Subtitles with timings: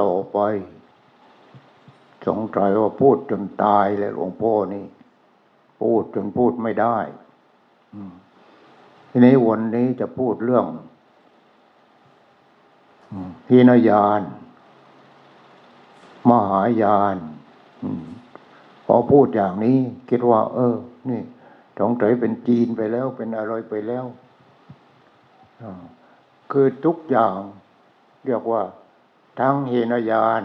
[0.00, 0.38] ต่อไป
[2.26, 4.84] สงสัยว่าพูดจนตายเลยหลวงพ่อนี่
[5.80, 6.98] พูดจนพูดไม่ได้
[9.10, 10.66] ทีนี้วันนี้จะพูดเรื่อง
[13.46, 14.20] พินยาน
[16.28, 17.16] มหายาน
[18.86, 19.78] พอพูดอย่างนี้
[20.10, 20.76] คิดว่า เออ
[21.10, 21.22] นี่
[21.80, 24.04] สงสัยเป็นจีนไปแล้วเป็นอะไรไปแล้ว
[26.52, 27.38] คือทุกอย่าง
[28.26, 28.62] เรียกว่า
[29.38, 30.42] ทั้งเฮนยาน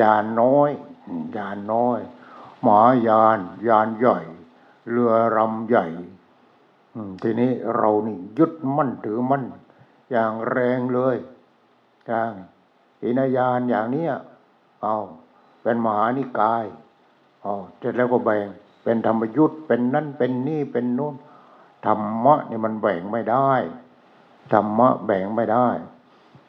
[0.00, 0.70] ยานน้อย
[1.36, 2.00] ยานน้อย
[2.62, 3.38] หมายาน
[3.68, 4.18] ยานใหญ่
[4.90, 5.86] เรือรำใหญ่
[7.22, 9.44] ทีนี้เรานี่ยึดมั่นถือมั่น
[10.10, 11.16] อย่างแรงเลย
[12.08, 12.30] ทาง
[12.98, 14.12] เฮนยานอย่างเนี้ย
[14.82, 14.96] เอา
[15.62, 16.64] เป็นมหานิกาย
[17.44, 18.46] อ๋อเสร็จแล้วก็แบ่ง
[18.82, 21.14] เป็นธรรมยุทธ์เป็นนั่นเป็นนี่เป็นนู่น
[21.86, 23.52] ธรรมะนี่มันแบ่งไม่ได้
[24.52, 25.68] ธรรมะแบ่งไม่ได้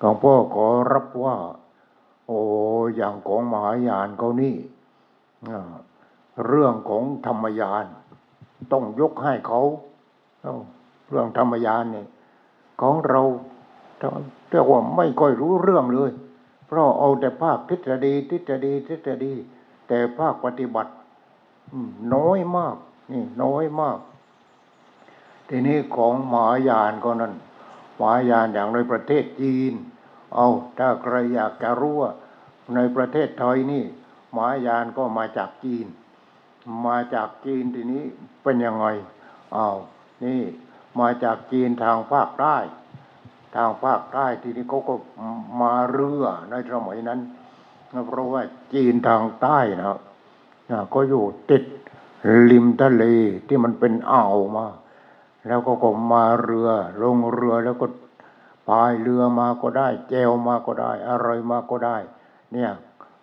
[0.01, 1.35] ของพ่อขอรับว่า
[2.27, 2.39] โอ้
[2.95, 4.55] อย่างของมหายานเขานี่
[6.47, 7.85] เรื่องของธรรมยาน
[8.71, 9.61] ต้องยกให้เขา
[11.09, 12.07] เรื่องธรรมยานเนี่ย
[12.81, 13.21] ของเรา
[14.49, 16.11] เรียกว่าไม่ค่อยรู้เรื่องเลย
[16.67, 19.33] เพราะเอาแต่ภาคทฤษฎีทฤษฎีทฤษฎี
[19.88, 20.91] แต่ภาคปฏิบัติ
[22.13, 22.75] น้อยมาก
[23.11, 23.97] นี่น้อยมาก
[25.49, 27.33] ทีนี้ของหมหายานก็นั่น
[27.97, 29.73] หมหายานอย่างในประเทศจีน
[30.35, 32.11] เอาถ้าใครอยากจะรู้ว่า
[32.75, 33.83] ในประเทศไทยนี่
[34.33, 35.85] หมหายานก็มาจากจีน
[36.88, 38.03] มาจากจีนทีนี้
[38.43, 38.88] เป็นยังไง
[39.53, 39.69] เอา
[40.23, 40.41] นี่
[40.99, 42.57] มาจากจีนทางภาคใต้
[43.55, 44.93] ทางภาคใต้ทีนี้เขาก็
[45.61, 47.19] มาเรือในสมัยนั้น
[48.07, 48.41] เพราะว่า
[48.73, 49.97] จีนทางใต้นะ
[50.71, 51.63] นะก็อยู่ติด
[52.49, 53.03] ริมทะเล
[53.47, 54.67] ที่มันเป็นอ่าวมา
[55.47, 56.69] แล้วก็ก็มาเรือ
[57.01, 57.88] ลงเรือแล้วก็
[58.67, 61.97] พายเรือมาก็ได้ แจวมาก็ได้ อะไรมาก็ได้
[62.53, 62.72] เนี่ย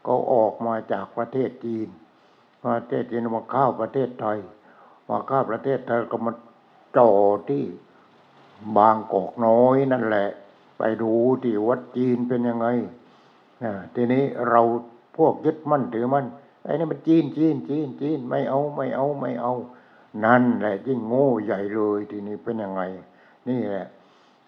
[0.07, 1.89] ก็ออกมาจากประเทศจีน
[2.63, 4.39] ประเทศจีนมาเข้าประเทศไทย
[5.09, 6.33] มาเข้าประเทศไทยก็มา
[6.97, 7.11] จ่อ
[7.49, 7.65] ที่
[8.77, 10.29] บางกอกน้อยนั่นแหละ
[10.79, 11.13] ไปดู
[11.43, 12.67] ที่วัดจีนเป็นยังไง
[13.95, 14.63] ทีนี้เรา
[15.17, 16.27] พวกยึดมั่นถือมั่น
[16.65, 19.55] ไอ้นี่มันจีนจีนจีนจีนไม่เอาไม่เอาไม่เอา
[20.25, 22.83] นั่นแหละยิ่งโง่ใหญ่เลยทีนี้เป็นยังไง
[23.49, 23.87] นี่แหละ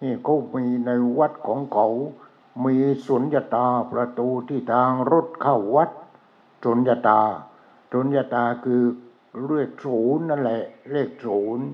[0.03, 1.89] นี่เขามีในวัดของเขา
[2.65, 2.77] มี
[3.07, 5.91] สุญญตาประตูที่ทางรถเข้าวัด
[6.65, 7.21] สุญญตา
[7.93, 8.83] สุญญตาคือ
[9.45, 11.67] เลขศูนย์นั่นแหละ เลขศูนย์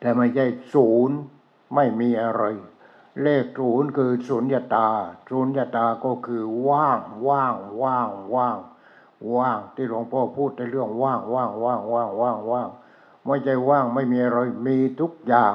[0.00, 1.16] แต่ไม่ใช่ศูนย์
[1.74, 2.44] ไม่มีอะไร
[3.22, 4.88] เลขศูนย์คือสุญญตา
[5.30, 8.58] สุญญตาก็คือว่างว่างว่างว่าง
[9.34, 12.68] ว่างที่หลวงพ่อพูดในเรื่องว่างว่างว่างว่างว่างว่าง
[13.26, 15.54] ไม่ใช่ว่างไม่มีอะไรมีทุกอย่าง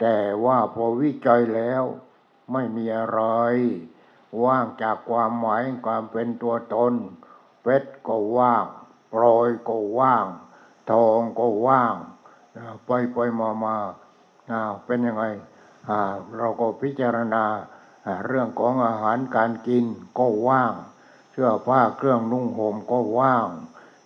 [0.00, 1.84] แต่ว่าพอวิจัยแล้ว
[2.52, 3.22] ไม่มีอะไร
[4.44, 6.94] ว่างจากความหมายความเป็นตัวตน
[7.62, 8.64] เพชรก็ว่าง
[9.12, 10.26] ปลอยก็ว่าง
[10.90, 11.94] ทองก็ว่าง
[12.56, 13.76] อ่าไปไปมามา
[14.86, 15.24] เป็นยังไง
[16.36, 17.44] เราก็พิจารณา
[18.26, 19.84] เรื่องของอาหารการกิน
[20.18, 20.72] ก็ว่าง
[21.30, 23.48] เสื้อผ้าเครื่องนุ่งห่มก็ว่าง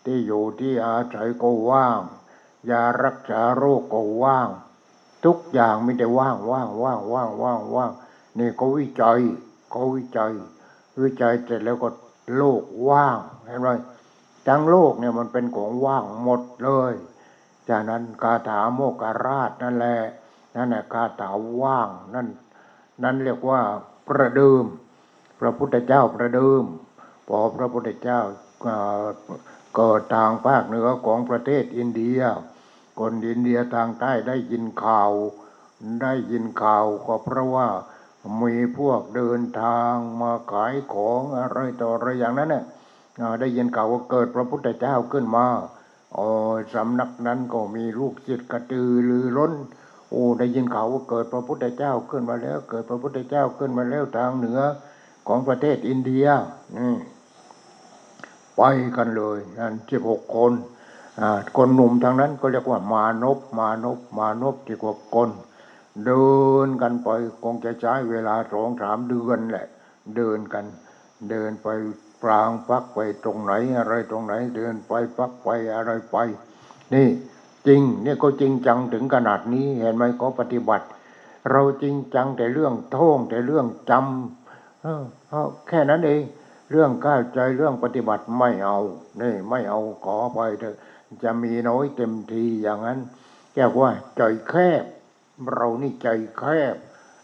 [0.04, 2.00] ที่อยู่ที่อาศัยก็ว่าง
[2.70, 4.48] ยารักษาโรคก็ว่าง
[5.24, 7.90] ทุกอย่างมีแต่ว่างว่างว่างว่างว่างว่าง
[8.38, 9.18] นี่ก็วิจัย
[9.72, 10.32] ก็วิจัย
[11.02, 11.88] วิจัยเสร็จแล้วก็
[12.36, 13.68] โลกว่างเห็นไหม
[14.46, 16.92] ทั้งโลกเนี่ยมันเป็นของว่างหมดเลย
[17.68, 19.98] จากนั้นคาถาโมกราชนั่นแหละ
[20.56, 21.30] นั่นแหละคาถา
[21.62, 22.28] ว่างนั่น
[23.02, 23.60] นั่นเรียกว่า
[24.08, 24.64] ประเดิม
[25.40, 26.64] พระพุทธเจ้าประเดิม
[27.28, 28.20] พอพระพุทธเจ้า
[29.76, 32.20] เกิดทางภาคเหนือของประเทศอินเดีย
[33.00, 35.12] คนอินเดียทางใต้ได้ยินข่าว
[36.02, 37.68] ได้ยินข่าวก็เพราะว่า
[38.42, 42.64] มีพวกเดินทางมาขายของอะไรต่ออะไรอย่างนั้นเนี่ย
[43.40, 45.46] ได้ยินข่าวว่าเกิดพระพุทธเจ้าขึ้นมา
[46.16, 46.26] อ๋อ
[46.74, 49.52] สำนักนั้นก็มีลูกศิษย์กระตือรือร้น
[50.10, 54.60] โอ้ได้ยินข่าวว่าเกิดพระพุทธเจ้าขึ้นมาแล้ว เกิดพระพุทธเจ้าขึ้นมาแล้วทางเหนือ
[55.28, 56.26] ของประเทศอินเดีย
[56.76, 56.94] นี่
[58.56, 58.62] ไป
[58.96, 60.52] กันเลยนั่นสิบหกคน
[61.22, 65.30] อ่าคนหนุ่มทางนั้นก็เรียกว่ามานพมานพมานพที่กว่าคน
[66.06, 66.30] เดิ
[66.66, 67.08] นกันไป
[67.42, 69.66] คงจะใช้เวลาสองสามเดือนแหละ
[70.16, 70.64] เดินกัน
[71.30, 71.68] เดินไป
[72.22, 76.16] ปรางพักไปตรงไหนอะไรตรงไหน เดินไปพักไปอะไรไป
[76.94, 77.08] นี่
[77.66, 80.86] จริงเนี่ยก็จริงจังถึงขนาดนี้เห็นไหมก็ปฏิบัติ
[81.50, 84.86] เราจริงจังแต่เรื่องท่องแต่เรื่องจำเอ
[85.44, 86.22] อแค่นั้นเอง
[86.70, 88.78] เรื่องก้าวใจเรื่องปฏิบัติไม่เอา
[89.20, 90.76] นี่ไม่เอาขอไปเถอะ
[91.24, 93.00] จะมีน้อยเต็มทีอย่างนั้น
[93.54, 94.84] แก้ว่าใจแคบ
[95.52, 96.08] เรานี่ใจ
[96.38, 96.42] แค
[96.74, 96.76] บ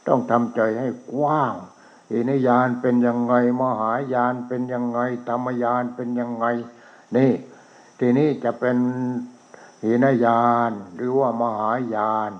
[0.06, 1.54] ต้องทำใจให้กว้าง
[2.12, 6.46] อินยานเป็นยังไงมหายานเป็นยังไงธรรมยานเป็นยังไง
[7.16, 7.32] นี่
[7.98, 8.76] ทีนี้จะเป็น
[9.84, 12.30] หินยานหรือว่ามหายาน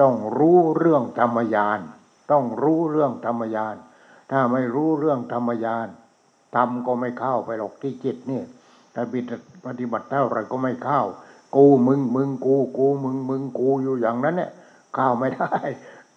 [0.00, 1.80] ต้องรู้เรื่องธรรมยาน
[2.30, 3.74] ต้องรู้เรื่องธรรมยาน
[4.30, 5.86] ถ้าไม่รู้เรื่องธรรมยาน
[6.56, 8.42] ธรรมก็ไม่เข้าไปหรอกที่จิตนี่
[8.94, 9.02] ถ้า
[9.66, 11.00] ปฏิบัติเท่าไรก็ไม่เข้า
[11.56, 14.50] กูมึงมึงกูกูมึงมึงกูอยู่อย่างนั้นเนี่ย
[14.94, 15.54] เข้าวไม่ได้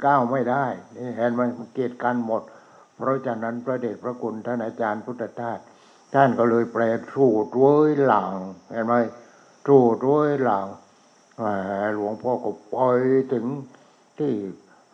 [0.06, 0.66] ก้าวไม่ได้
[0.96, 1.42] นี่เห็นไหม
[1.74, 2.42] เกียรติกันหมด
[2.96, 5.60] เพราะฉะนั้นพระเดชพระคุณท่านอาจารย์พุทธทาส
[6.14, 6.84] ท่านก็เลยแปล
[7.14, 8.36] สูตรด้วยหลัง
[8.72, 8.94] เห็นไหม
[9.68, 10.68] สูตรด้วยหลัง
[11.96, 12.78] หลวงพ่อก็ไป
[13.34, 13.46] ถึง
[14.20, 14.34] ที่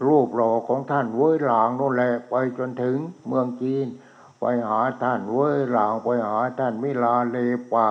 [0.07, 2.95] รูปหล่อของท่านเว้ยหลางนั่นแหละไปจนถึง
[3.27, 3.87] เมืองจีน
[4.39, 7.37] ไปหาท่านเว้ยหลางไปหาท่านมิลาเล
[7.71, 7.87] ปา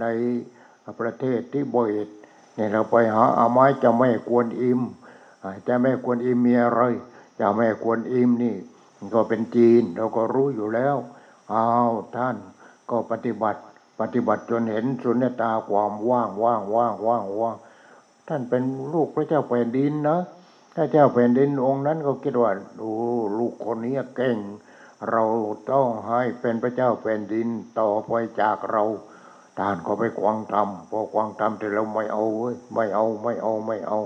[0.00, 0.06] ใน
[1.00, 1.90] ประเทศที่บอย
[2.54, 4.80] เนี่ยเราไปหาอาไม้จะไม่กวนอิม
[5.68, 6.82] จะไม่กวนอิมมีอะไร
[7.40, 8.56] จะไม่กวนอิมนี่
[9.14, 10.96] ก็เป็นจีนเราก็รู้อยู่แล้ว
[11.52, 12.36] อ้าวท่าน
[12.90, 13.60] ก็ปฏิบัติ
[14.00, 17.56] ปฏิบัติจนเห็นสุญญตาความว่างว่างว่างว่างว่าง
[18.28, 18.62] ท่านเป็น
[18.92, 20.18] ลูกพระเจ้าแผ่นดินนะ
[20.74, 22.50] ถ้าเจ้าแผ่นดินองค์นั้นก็คิดว่า
[22.80, 22.90] ดู
[23.38, 24.36] ลูกคนนี้เก่ง
[25.10, 25.22] เรา
[25.70, 27.48] ต้องให้เป็นพระเจ้าแผ่นดิน
[27.80, 28.84] ต่อไปจากเรา
[29.58, 34.00] ท่านก็ไปกวางทำพอกวางทำแต่เราไม่เอาเว้ยไม่เอาไม่เอาไม่เอา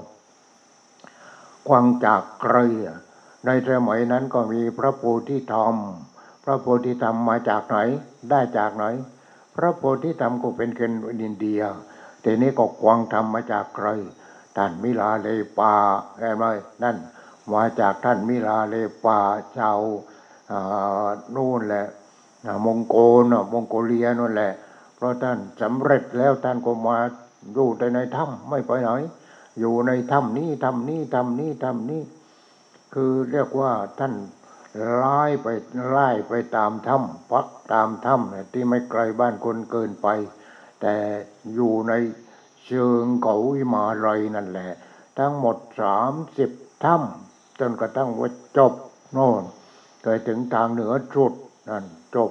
[1.68, 2.56] กวางจากใคร
[3.46, 5.76] ในสมัยนั้นก็มีพระโพธิธรรม
[6.44, 7.78] พระโพธิธรรมมาจากไหน
[8.30, 8.84] ได้จากไหน
[9.56, 11.62] พระโพธิธรรมก็เป็นคนอินเดีย
[12.20, 13.88] แต่นี้ก็กวางธรรมมาจากใคร
[14.56, 15.28] ท่านมิลาเล
[15.58, 15.72] ปา
[16.18, 16.44] เห็นไหม
[16.82, 16.96] นั่น
[17.52, 19.18] มาจากท่านมิลาเลปา
[19.56, 19.80] ชาว
[21.34, 21.86] นู่นแหละ
[22.64, 24.52] มองโกลมองโกเลียนั่นแหละ
[25.06, 26.98] ราะท่านสำเร็จแล้วท่านก็มา
[27.54, 28.90] อยู่แต่ในถ้ำไม่ไปไหน
[29.60, 32.02] อยู่ในถ้ำนี้ถ้ำนี้ถ้ำนี้ถ้ำนี้
[32.94, 34.14] คือเรียกว่าท่าน
[34.94, 35.46] ไล่ไป
[35.88, 40.08] ไล่ไปตามถ้ำพักตามถ้ำที่ไม่ไกลบ้านคนเกินไป
[40.80, 40.94] แต่
[41.54, 41.92] อยู่ใน
[42.66, 44.70] เชิงเขาวิมาลัยนั่นแหละ
[45.18, 46.50] ทั้งหมดสามสิบ
[46.84, 48.72] ถ้ำจนกระทั่งว่าจบ
[49.12, 49.42] โน่น
[50.02, 51.32] เกิดถึงทางเหนือสุด
[51.68, 51.84] นั่น
[52.14, 52.30] จบ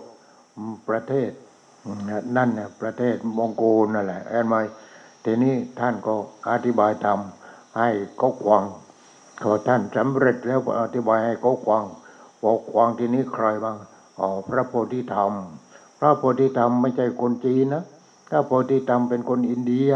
[0.89, 1.31] ประเทศ
[2.37, 4.55] นั่นเนี่ยประเทศมองโกลนั่นแหละเห็นไหม
[5.23, 6.13] ทีนี้ท่านก็
[6.51, 7.19] อธิบายธรรม
[7.77, 8.63] ให้เขาควัง
[9.41, 11.83] พอท่านสำเร็จแล้วก็อธิบายให้เขาควัง
[12.43, 13.77] บอกควังทีนี้ใครบ้าง
[14.19, 15.31] อ๋อพระโพธิธรรม
[15.99, 17.83] พระโพธิธรรมไม่ใช่คนจีนนะ
[18.27, 19.91] พระโพธิธรรมเป็นคนอินเดีย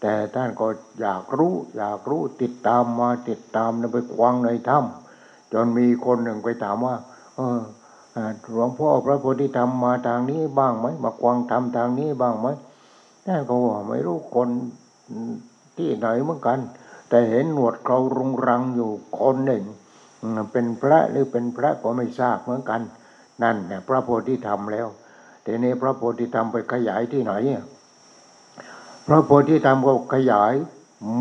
[0.00, 0.66] แต่ท่านก็
[1.00, 6.96] อยากรู้ อยากรู้ติดตามมาติดตามไปควังในถ้ำจนมีคนหนึ่งไปถามว่า
[7.36, 7.60] เออ
[8.50, 12.46] หลวงพ่อพระโพธิธรรมมาทางนี้บ้างไหมมาควังธรรมทางนี้บ้างไหม
[13.26, 14.48] ท่านก็ว่าไม่รู้คน
[15.76, 16.58] ที่ไหนเหมือนกัน
[17.08, 19.64] แต่เห็นหนวดเขารุงรังอยู่คนหนึ่ง
[20.52, 22.80] เป็นพระหรือเป็นพระก็ไม่ทราบเหมือนกัน
[23.42, 24.88] นั่นเนี่ยพระโพธิธรรมแล้ว
[25.44, 27.32] ทีนี้พระโพธิธรรมไปขยายที่ไหน
[29.06, 30.52] พระโพธิธรรมก็ขยาย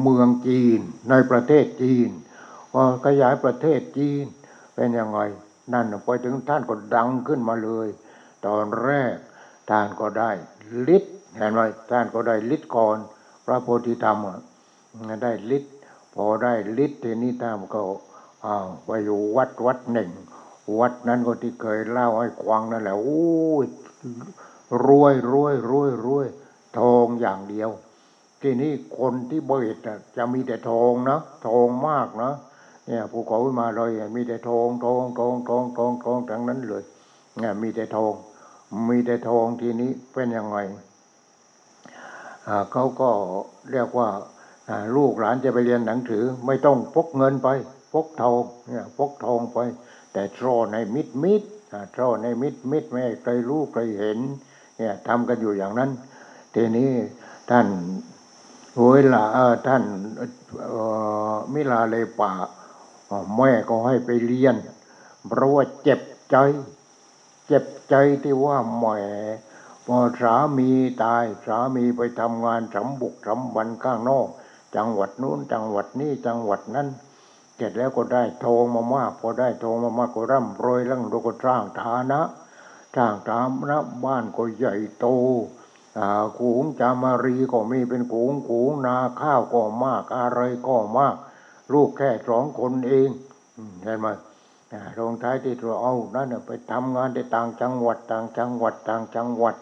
[0.02, 2.10] เมืองจีนในประเทศจีน
[3.06, 4.26] ขยายประเทศจีน
[4.76, 5.20] เป็นยังไง
[5.74, 7.88] นั่นไปถึงท่านก็ดังขึ้นมาเลย
[8.46, 9.16] ตอนแรก
[9.70, 10.32] ท่านก็ได้
[10.96, 12.98] ฤทธิ์เห็นไหมท่านก็ได้ฤทธิ์ก่อน
[13.46, 14.18] พระโพธิธรรม
[15.24, 15.74] ได้ฤทธิ์
[16.14, 16.54] พอได้
[16.84, 17.82] ฤทธิ์ทีนี้ท่านก็
[18.46, 20.12] อ้าวไปอยู่วัดวัดหนึ่ง
[20.80, 23.66] วัดนั้นก็ที่เคยเล่าให้ควังนั่นแหละโอ้ย
[24.86, 26.28] รวยรวยรวยรวย
[26.80, 27.70] ทองอย่างเดียว
[28.42, 29.78] ทีนี้คนที่เบิด
[30.18, 32.32] จะมีแต่ทองนะทองมากนะ
[32.88, 36.84] เนี่ยภูเขามาเลยมีแต่ทองทองทองทองทองทองทั้งนั้นเลย
[37.40, 38.14] เนี่ยมีแต่ทอง
[38.90, 40.58] มีแต่ทองทีนี้เป็นยังไง
[42.72, 43.10] เขาก็
[43.72, 44.10] เรียกว่า
[44.96, 47.50] ลูกหลานจะไปเรียนหนังสือ ไม่ต้องพกเงินไป
[47.94, 49.60] พกทองเนี่ยพกทองไป
[50.14, 54.20] แต่ตรอในมิดมิดอ่าตรอในมิดมิดไม่ใครรู้ใครเห็น
[54.78, 55.90] เนี่ยทำกันอยู่อย่างนั้น
[56.56, 56.92] ทีนี้
[57.50, 57.68] ท่าน
[58.92, 59.84] เวลาเอ่อท่าน
[61.54, 62.32] มิลาเลปา
[63.36, 64.56] แม่ก็ให้ไปเรียน
[65.28, 66.36] เพราะว่าเจ็บใจ
[67.48, 68.86] เจ็บใจที่ว่าแหม
[69.86, 70.72] พอสามี
[71.04, 74.28] ตายสามีไปทำงานสำบุกสำบันข้างนอก
[74.76, 76.88] จังหวัดนู้นจังหวัดนี้จังหวัดนั้น
[77.56, 82.22] เสร็จแล้วก็ได้ทองมามากพอได้ทองมามากก็ร่ำรวยแล้วเราก็สร้างฐานะ
[82.96, 85.06] สร้างฐานะบ้านก็ใหญ่โต
[85.98, 91.16] อ่าขูงจามารีก็มีเป็นขูงขูงนาข้าวก็มากอะไรก็มาก
[91.74, 93.10] ลูกแค่สองคนเอง
[93.84, 94.08] เห็นไหม
[95.00, 99.56] ลงท้ายที่ตัวเอานั่นน่ะไปทำงานในต่างจังหวัด ต่างจังหวัด ต่างจังหวัด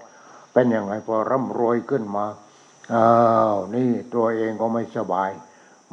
[0.54, 2.26] เป็นยังไงพอร่ำรวยขึ้นมา
[2.94, 3.10] อ้า
[3.54, 5.32] วนี่ตัวเองก็ไม่สบาย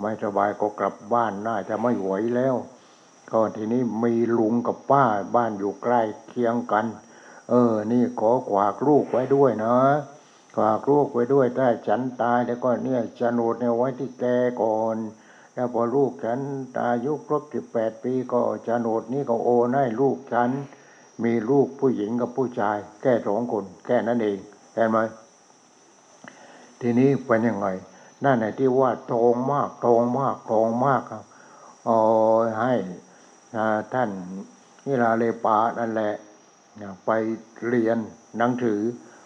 [0.00, 2.54] ไม่สบายก็กลับบ้านน่าจะไม่ไหวแล้ว
[3.30, 6.86] ก็ทีนี้มีลุงกับป้าบ้านอยู่ใกล้เคียงกัน
[7.50, 9.76] เออ นี่ขอขวากลูกไว้ด้วยนะ
[10.56, 14.24] ขวากลูกไว้ด้วยถ้าฉันตายแล้วก็เนี่ยโฉนดเนี่ยไว้ที่แก
[14.62, 14.96] ก่อน
[15.54, 16.40] แล้วพอลูกฉัน
[16.84, 20.50] อายุครบสิบแปดปีก็โฉนดนี้ก็โอนให้ลูกฉัน
[21.24, 24.38] มีลูกผู้หญิงกับผู้ชาย แค่สองคน แค่นั้นเอง
[24.74, 24.98] เห็นไหม
[26.80, 27.66] ทีนี้เป็นยังไง
[28.24, 31.22] นั่นแหละที่ว่าทองมากทองมากทองมากครับ
[31.84, 31.96] โอ้
[32.60, 32.74] ให้
[33.94, 34.10] ท่าน
[34.86, 36.14] นิลาเลปานั่นแหละ
[37.06, 37.10] ไป
[37.68, 37.98] เรียน
[38.38, 38.80] หนังสือ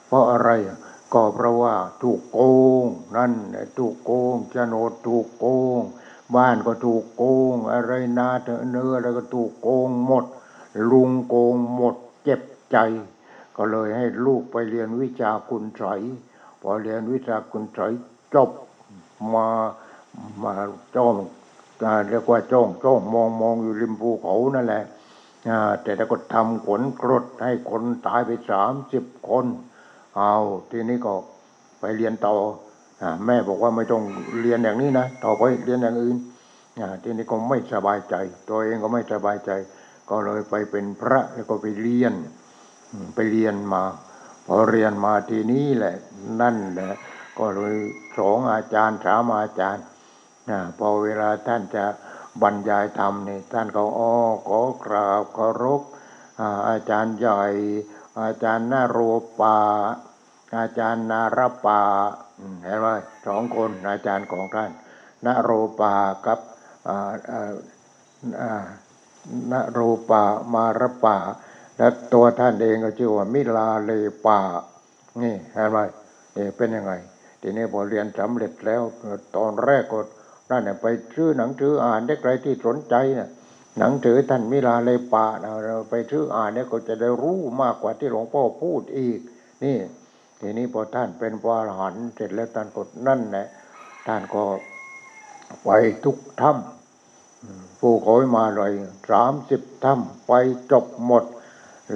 [0.06, 0.50] เพราะอะไร
[1.14, 2.40] ก็เพราะว่าถูกโก
[2.82, 2.84] ง
[3.16, 5.46] นั่นแหละถูกโกงโฉนดถูกโก
[5.78, 5.80] ง
[6.34, 7.22] บ้านก็ถูกโก
[7.54, 10.24] ง อะไรนาเถอเนื้ออะไรก็ถูกโกงหมด
[10.90, 12.40] ลุงโกงหมดเจ็บ
[12.70, 12.76] ใจ
[13.56, 16.00] ก็เลยให้ลูกไปเรียนวิชาคุณไสย
[16.60, 17.92] พอเรียนวิชาคุณไสย
[18.34, 18.50] จบ
[19.34, 19.46] มา
[20.42, 20.52] มา
[20.96, 21.14] จ้อง
[21.84, 24.84] อ่าเรียกว่าจ้องจ้องมองมองอยู่ริมภูเขานั่นแหละ
[25.82, 29.46] แต่แล้วก็ทำขนกรดให้คนตายไปสามสิบคน
[30.16, 30.34] เอา
[30.70, 31.12] ทีนี้ก็
[31.80, 32.34] ไปเรียนต่อ
[33.26, 34.02] แม่บอกว่าไม่ต้อง
[34.40, 36.16] เรียนอย่างนี้นะต่อไปเรียนอย่างอื่น
[37.02, 38.14] ทีนี้ก็ไม่สบายใจ
[38.48, 39.50] ตัวเองก็ไม่สบายใจ
[40.10, 42.14] ก็เลยไปเป็นพระแล้วก็ไปเรียน
[43.14, 43.82] ไปเรียนมา
[44.46, 45.94] พอเรียนมาทีนี้แหละ
[46.40, 46.92] นั่นแหละ
[47.38, 47.74] ก็เลย
[48.18, 49.84] สองอาจารย์สามอาจารย์
[50.50, 51.84] นะพอเวลาท่านจะ
[52.42, 54.14] บรรยายธรรมนี่ท่านก็อ้อ
[54.48, 55.82] ขอกราบเคารพ
[56.68, 57.42] อาจารย์ใหญ่
[58.22, 58.98] อาจารย์นาโร
[59.40, 59.58] ปา
[60.58, 61.80] อาจารย์นารปา
[62.62, 62.88] เห็นไหม
[63.26, 64.70] สองคนอาจารย์ของท่าน
[65.24, 65.94] นาโรปา
[66.26, 66.38] กับ
[66.88, 67.52] อ่าอ่า
[68.40, 68.52] อ่า
[69.52, 70.22] นโรปา
[70.54, 71.16] มารปา
[71.78, 73.92] และตัวท่านเองก็ชื่อว่ามิลาเล
[74.26, 74.38] ปา
[75.22, 75.78] นี่เห็นไหม
[76.36, 76.92] นี่เป็นยังไง
[77.40, 78.82] ทีนี้พอเรียนสำเร็จแล้ว
[79.36, 80.00] ตอนแรกก็
[80.50, 83.30] นั่นน่ไปซื้อหนังสืออ่านได้ใครที่สนใจน่ะ
[83.78, 89.18] หนังสือท่านมิลาเลปานะเราไปซื้ออ่านเนี่ยก็จะได้รู้มากกว่าที่หลวงพ่อพูดอีก
[89.64, 89.76] นี่
[90.46, 93.46] ทีนี้พอท่านเป็นพระอรหันต์เสร็จแล้วท่านก็นั่นแหละ
[94.06, 94.42] ท่านก็
[95.64, 95.70] ไป
[96.04, 98.72] ทุกถ้ำผู้ขอยมาเลย
[99.10, 100.32] สามสิบถ้ำไป
[100.72, 101.24] จบหมด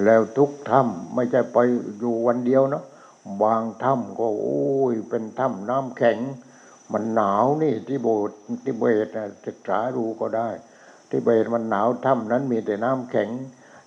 [0.04, 1.58] แล้วทุกถ้ำไม่ใช่ไป
[1.98, 2.82] อยู่วันเดียวนะ
[3.42, 4.62] บางถ้ำก็โอ้
[4.92, 6.18] ยเป็นถ้ำน้ำแข็ง
[6.92, 8.30] มันหนาวนี่ที่โบส
[8.64, 9.08] ที่เบส
[9.46, 10.48] ศึกษาดูก็ได้
[11.10, 13.30] ที่เบสมันหนาวถ้ำนั้นมีแต่น้ำแข็ง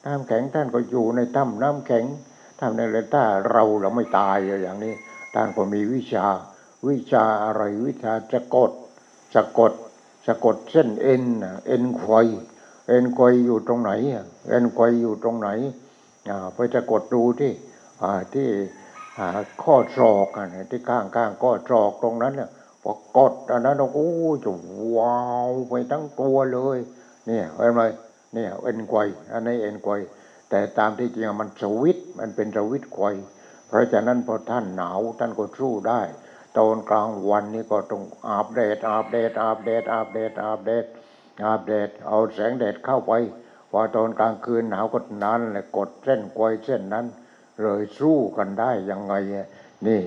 [0.06, 2.06] น้ำแข็งท่านก็อยู่ในถ้ำน้ำแข็ง
[2.64, 4.94] ถ้ำนั่นแหละถ้าเราเราไม่ตายอย่างนี้
[5.34, 6.28] ท่านก็มีวิชา
[6.88, 8.72] วิชาอะไรวิชาจะกด
[9.36, 9.74] สะกด
[10.28, 11.24] สะกดเส้นเอ็น
[11.68, 12.28] เอ็นควย
[12.88, 13.92] เอ็นควยอยู่ตรงไหน
[14.50, 15.50] เอ็นควยอยู่ตรงไหน
[16.30, 17.52] อ่าไปสะกดดูที่
[18.02, 18.50] อ่าที่
[19.18, 19.28] อ่า
[19.64, 22.50] ข้อศอกอะที่ข้างข้างข้อศอกตรงนั้นเนี่ย
[22.84, 24.52] พอกดอันนั้นโอ้ยจะ
[24.98, 26.78] ว้าวไปทั้งตัวเลย
[27.28, 27.82] เนี่ยเห็นไหม
[28.34, 30.00] เนี่ยเอ็นควยอันนี้เอ็นควย
[30.52, 33.16] แต่ตามที่จริงมันสวิตมันเป็นสวิตควย
[33.68, 36.02] เพราะฉะนั้นพอท่านหนาวท่านก็สู้ได้
[36.58, 40.86] ตอนกลางวันนี่ก็ต้องอาบแดดอาบแดดอาบแดดอาบแดดอาบแดด
[41.44, 43.14] อาบแดดเอาแสงแดดเข้าไป
[43.72, 47.06] พอตอนกลางคืนหนาวก็นั้นแหละกดเส้นกวยเส้นนั้น
[47.62, 49.14] เลยสู้กันได้ยังไง
[49.88, 50.02] นี่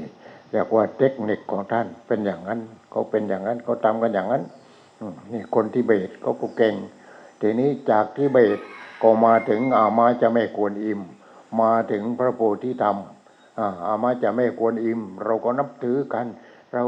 [0.50, 2.60] เรียกว่าเทคนิคของท่านเป็นอย่างนั้น
[2.90, 4.42] เขาเป็นอย่างนั้นเขาทำกันอย่างนั้น
[5.32, 6.74] นี่คนทิเบตเขาก็เก่ง
[7.40, 8.58] ทีนี้จากทิเบต
[9.06, 11.00] ก็มาถึงอามาจะไม่ควรอิ่ม
[11.60, 12.96] มาถึงพระโพธิธรรม
[13.58, 16.26] อาอามาจะไม่ควรอิ่ม เราก็นับถือกัน
[16.72, 16.84] เรา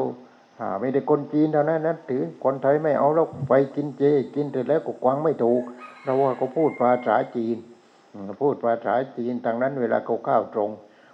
[0.80, 4.02] ไม่ได้คนจีนเท่านั้นนับถือคนไทยไม่เอาแล้วไปกินเจ
[4.34, 5.62] กินเสร็จแล้วก็กวางไม่ถูก
[6.02, 7.56] เราว่าเขาพูดภาษาจีน
[8.40, 10.70] พูดภาษาจีนทางนั้นเวลาเขาเข้าวตรง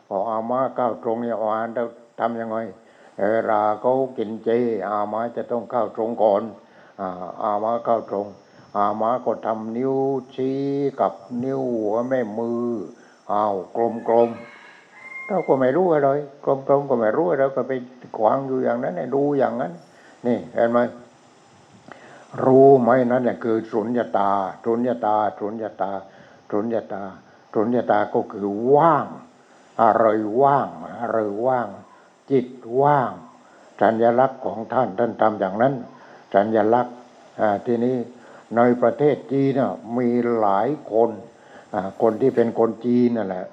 [0.08, 1.84] พออามาเข้าวตรงเนี่ยอ่านเรา
[2.20, 2.56] ทำยังไง
[3.32, 4.50] เวลาเขากินเจ
[4.88, 6.42] อามาจะต้องเข้าวตรงก่อน
[7.00, 7.08] อา
[7.42, 8.26] อามาเข้าวตรง
[8.76, 9.94] อามาก็ทำนิ้ว
[10.34, 10.60] ชี้
[11.00, 11.12] กับ
[11.44, 12.64] นิ้วหัวแม่มือ
[13.32, 16.10] อ้าวกลมกลมๆเราก็ไม่รู้อะไร
[16.44, 17.72] กลมกลมๆก็ไม่รู้อะไรก็ไป
[18.16, 19.72] ขวางอยู่อย่างนั้นน่ะดูอย่างนั้น
[20.26, 20.78] นี่เห็นไหม
[22.44, 24.30] รู้ไหมนั่นแหละคือสุญญตา
[24.64, 25.90] สุญญตาสุญญตา
[26.50, 27.02] สุญญตา
[27.54, 29.06] สุญญตาก็คือว่าง
[29.82, 30.06] อะไร
[30.42, 30.68] ว่าง
[31.00, 31.68] อะไรว่าง
[32.30, 32.46] จิต
[32.80, 33.12] ว่าง
[33.80, 35.74] สัญลักษณ์ของท่านท่านทำอย่างนั้น
[36.34, 36.96] สัญลักษณ์
[37.66, 37.96] ทีนี้
[38.56, 40.08] ในประเทศจีนน่ะมี
[40.40, 41.10] หลายคน
[42.02, 43.46] คนที่เป็นคนจีนนั่นแหละ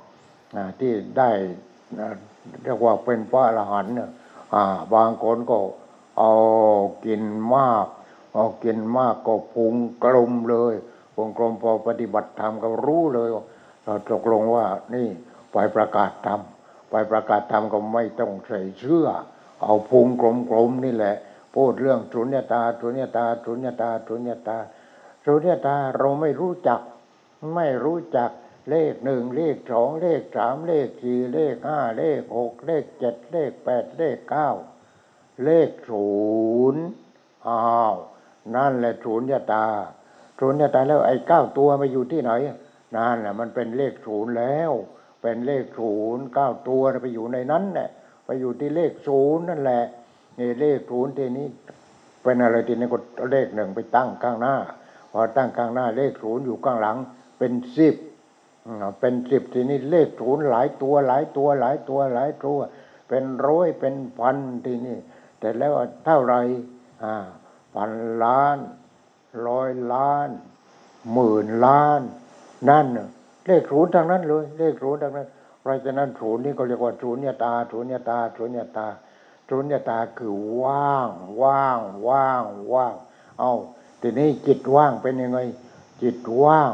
[0.80, 1.30] ที่ได้
[2.64, 4.10] เรียกว่าเป็นพระอรหันต์น่ะ
[4.54, 4.64] อ่า
[4.94, 5.58] บางคนก็
[6.20, 6.34] เอา
[7.06, 7.24] กิน
[7.56, 7.86] มาก
[8.36, 10.74] เอากินมากก็พุงกลมเลย
[11.16, 13.30] พุงกลมพอปฏิบัติธรรมก็รู้เลย
[13.84, 14.66] เราตกลงว่า
[14.96, 15.08] นี่
[15.52, 16.42] ไปประกาศธรรม
[16.90, 19.08] ไปประกาศธรรมก็ไม่ต้องใส่เสื้อ
[19.64, 20.08] เอาพุง
[20.52, 21.16] กลมๆนี่แหละ
[21.56, 24.58] พูดเรื่องสุญญตาสุญญตาสุญญตาสุญญตา
[25.26, 26.82] สุญญตาเราไม่รู้จัก
[27.56, 28.32] ไม่รู้จัก
[28.70, 34.50] เลขหนึ่งเลขสองเลขสามเลขสี่เลขห้าเลขหกเลขเจ็ดเลขแปดเลขเก้า
[35.44, 36.10] เลขศู
[36.74, 36.84] นย์
[37.48, 37.96] อ้าว
[38.56, 39.66] นั่นแหละศูนย์ตา
[40.40, 42.32] ศูนย์ตาแล้วไอ้เก้าตัวมาอยู่ที่ไหน
[42.96, 44.72] นั่นแหละมันเป็นเลขศูนย์แล้ว
[45.22, 47.90] เป็นเลขศูนย์เก้าตัวไปอยู่ในนั้นแหละ
[48.26, 49.84] ไปอยู่ที่เลขศูนย์นั่นแหละ
[50.40, 51.48] นี่เลขศูนย์ทีนี้
[52.24, 52.98] เป็นอะไรทีนี้ก็
[53.32, 54.56] เลขหนึ่งไปตั้งข้างหน้า
[55.12, 56.98] พอตั้งข้างหน้าเลขศูนย์อยู่ข้างหลัง
[57.38, 57.96] เป็นสิบ
[59.00, 62.58] เป็นสิบทีนี้เลขศูนย์หลายตัวหลายตัวหลายตัวหลายตัว
[63.08, 64.98] เป็นร้อยเป็นพันทีนี้
[65.40, 65.74] แต่แล้ว
[66.06, 66.36] เท่าไหร
[67.04, 67.16] อ่า
[67.76, 67.92] พัน
[68.24, 68.58] ล้าน
[69.48, 70.30] ร้อยล้าน
[71.14, 72.02] หมื่นล้าน
[72.70, 72.86] นั่น
[73.46, 75.28] เลขศูนย์ทางนั้นเลย เลขศูนย์ทางนั้น
[75.62, 78.88] เพราะฉะนั้นศูนย์นี่ก็เรียกว่าศูนย์ตาศูนย์ตาศูนย์ตา
[79.50, 81.10] สุญญตาคือว่าง
[81.42, 82.44] ว่าง ว่าง
[82.74, 82.94] ว่าง
[83.40, 83.52] เอา
[84.02, 85.40] ทีนี้จิตว่างเป็นยังไง
[86.04, 86.72] จิตว่าง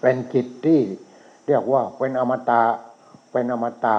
[0.00, 0.80] เป็นจิตที่
[1.46, 2.64] เรียกว่าเป็นอมตะ
[3.32, 3.98] เป็นอมตะ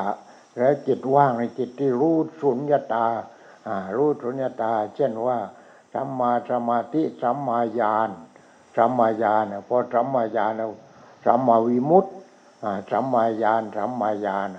[0.58, 3.08] แล้วจิตว่างในจิตที่รู้สุญญตา
[3.68, 5.38] อ่ารู้สุญญตา เช่นว่า
[5.94, 8.10] สัมมาสมาธิสัมมาญาณ
[8.76, 10.72] สัมมาญาณพอสัมมาญาณแล้ว
[11.26, 12.12] สัมมาวิมุตติ
[12.64, 14.50] อ่าสัมมาญาณสัมมาญาณ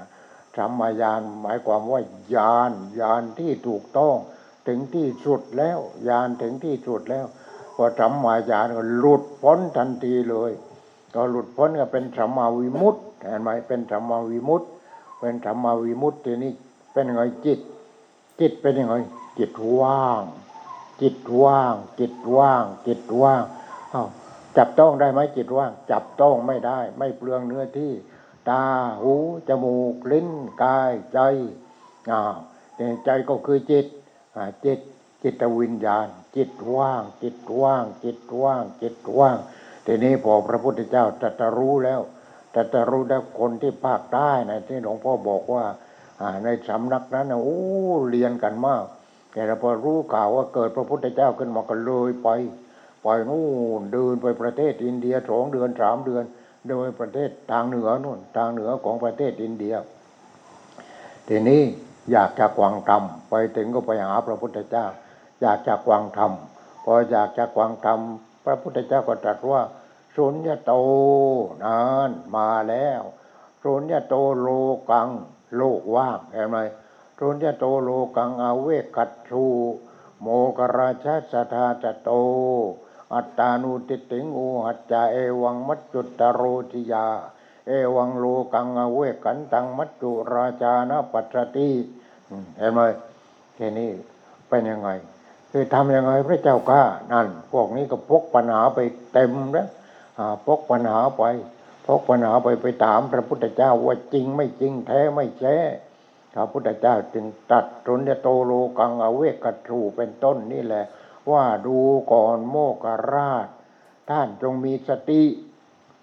[0.57, 2.03] สัมมาญาณหมายความว่า
[2.35, 4.17] ญาณญาณที่ถูกต้อง
[4.69, 5.79] ถึงที่สุดแล้ว
[6.09, 7.27] ญาณถึงที่สุดแล้ว
[7.75, 10.53] พอสัมมาญาณก็หลุดพ้นทันทีเลย
[11.15, 14.67] ก็หลุดพ้นก็เป็นสัมมาวิมุตติเห็นไหมเป็นสัมมาวิมุตติ
[15.21, 16.53] เป็นสัมมาวิมุตติทีนี้
[16.93, 17.61] เป็นไงจิต
[18.41, 18.95] จิตเป็นยังไง
[19.39, 20.23] จิตว่าง
[21.01, 23.43] จิตว่าง จิตว่าง จิตว่าง
[23.95, 24.07] อ้า
[24.57, 27.93] จับต้องได้ไหมจิตว่าง จับต้องไม่ได้ ไม่เปลืองเนื้อที่
[28.49, 28.65] ตา
[29.01, 29.15] หู
[29.49, 30.29] จมูกลิ้น
[30.63, 31.19] กายใจ
[32.11, 32.21] อ้า
[33.05, 33.87] ใจก็คือจิต
[34.65, 34.81] จิต
[35.23, 39.37] จิตวิญญาณ จิตว่าง จิตว่าง จิตว่าง จิตว่าง
[39.87, 42.01] ทีนี้พอพระพุทธเจ้าตรัสรู้แล้ว
[42.55, 45.65] ตรัสรู้แล้วคนที่ภาคใต้นะที่หลวงพ่อบอกว่า
[46.45, 47.59] ในสำนักนั้นนะโอ้
[48.11, 48.85] เรียนกันมาก
[49.33, 52.29] แต่พอรู้ข่าวว่าเกิดพระพุทธเจ้าขึ้นมาก็เลยไป
[53.03, 53.47] ไปนู่
[53.81, 56.25] นเดินไปประเทศอินเดียสองเดือนสามเดือน
[56.69, 59.75] โดยประเทศทางเหนือนู่นทางเหนือของประเทศอินเดีย
[61.29, 61.63] ทีนี้
[62.11, 64.87] อยากจะกวางธรรมไปถึงก็ไปหาพระพุทธเจ้า
[65.41, 66.33] อยากจะกวางธรรม
[66.85, 68.01] พออยากจะกวางธรรม
[68.45, 69.63] พระพุทธเจ้าก็ตรัสว่า
[70.17, 70.73] สุญญโต
[71.65, 73.03] นานมาแล้ว
[73.63, 74.49] สุญญโตโล
[74.91, 75.09] กัง
[75.57, 76.57] โลกว่างเห็นไหม
[77.19, 79.45] สุญญโตโลกังอาเวกัตชู
[80.23, 80.27] โม
[80.59, 82.11] กราชสทาจโต
[83.15, 86.43] อัตตานุติติงอุหัจจาเอวังมัจจุตตโร
[86.73, 87.07] ติยา
[87.67, 91.71] เอวังโลกังอเวกันตังมัจจุราชานะปัสติ
[92.59, 92.81] เห็นไหม
[93.57, 93.91] แค่นี้
[94.49, 94.91] เป็นยังไง
[95.51, 98.79] คือทำยังไงพระเจ้าข้านั่น พวกนี้ก็พกปัญหาไป
[99.13, 99.69] เต็มแล้ว
[100.47, 101.23] พกปัญหาไป
[101.87, 105.57] พกปัญหาไปไปถามพระพุทธเจ้าว่าจริงไม่จริงแท้ไม่แท้
[106.35, 110.85] พระพุทธเจ้าจึงตัดสุญญโตโลกังอเวกัตรูเป็นต้นนี่แหละ
[111.31, 111.79] ว่าดู
[112.13, 113.49] ก่อนโมกราช
[114.11, 115.23] ท่านจงมีสติ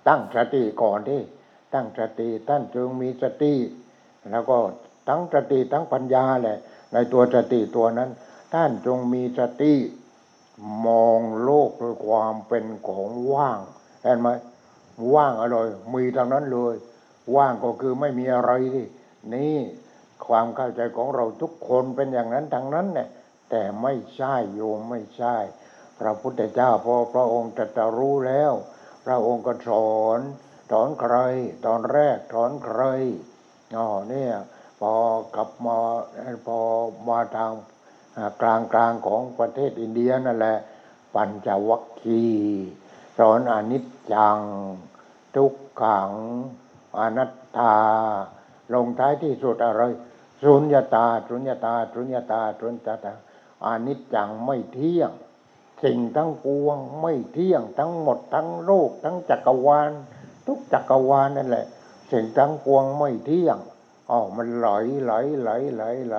[0.07, 1.21] ตั้งสติก่อนที่
[1.73, 3.53] ตั้งสติท่านจงมีสติ
[4.31, 4.57] แล้วก็
[5.07, 6.57] ทั้งสติทั้งปัญญาแหละ
[6.93, 8.09] ในตัวสติตัวนั้น
[8.53, 9.73] ท่านจงมีสติ
[10.85, 13.59] มองโลกด้วยความเป็นของว่าง
[14.03, 14.29] เห็นไหม
[15.13, 16.75] ว่างอร่อยมีทางนั้นเลย
[17.35, 18.85] ว่างก็คือไม่มีอะไรที่
[19.33, 19.57] นี่
[20.27, 23.07] ความเข้าใจของเราทุกคนเป็นอย่างนั้นทางนั้นเนี่ย
[23.49, 25.35] แต่ไม่ใช่โยมไม่ใช่
[25.99, 28.53] พระพุทธเจ้าพอพระองค์ตรัสรู้แล้ว
[29.05, 30.19] พระองค์ก็สอน
[30.71, 31.15] สอนใคร
[31.65, 32.81] ตอนแรกสอนใคร
[33.75, 34.33] อ๋อเนี่ย
[34.79, 34.93] พอ
[35.35, 35.77] กลับมา
[36.47, 36.59] พอ
[37.07, 37.51] มาทาง
[38.41, 40.57] กลางกลางของประเทศอินเดียนั่นแหละ
[41.13, 42.23] ปัญจวัคคี
[43.17, 44.39] สอนอนิจจัง
[45.35, 46.11] ทุกขัง
[46.99, 47.75] อนัตตา
[48.73, 49.81] ลงท้ายที่สุดอะไร
[50.43, 53.13] สุญญาตาสุญญาตาสุญญาตาสุญญาตา
[53.65, 55.11] อนิจจังไม่เที่ยง
[55.83, 59.91] สิ่งทั้งปวงไม่เที่ยงทั้งหมดทั้งโลกทั้งจักรวาล
[60.47, 61.65] ทุกจักรวาลนั่นแหละ
[62.11, 63.57] สิ่งทั้งปวงไม่เที่ยง
[64.09, 64.69] อ๋อมันไหล
[65.03, 66.15] ไหลไหลไหลไหล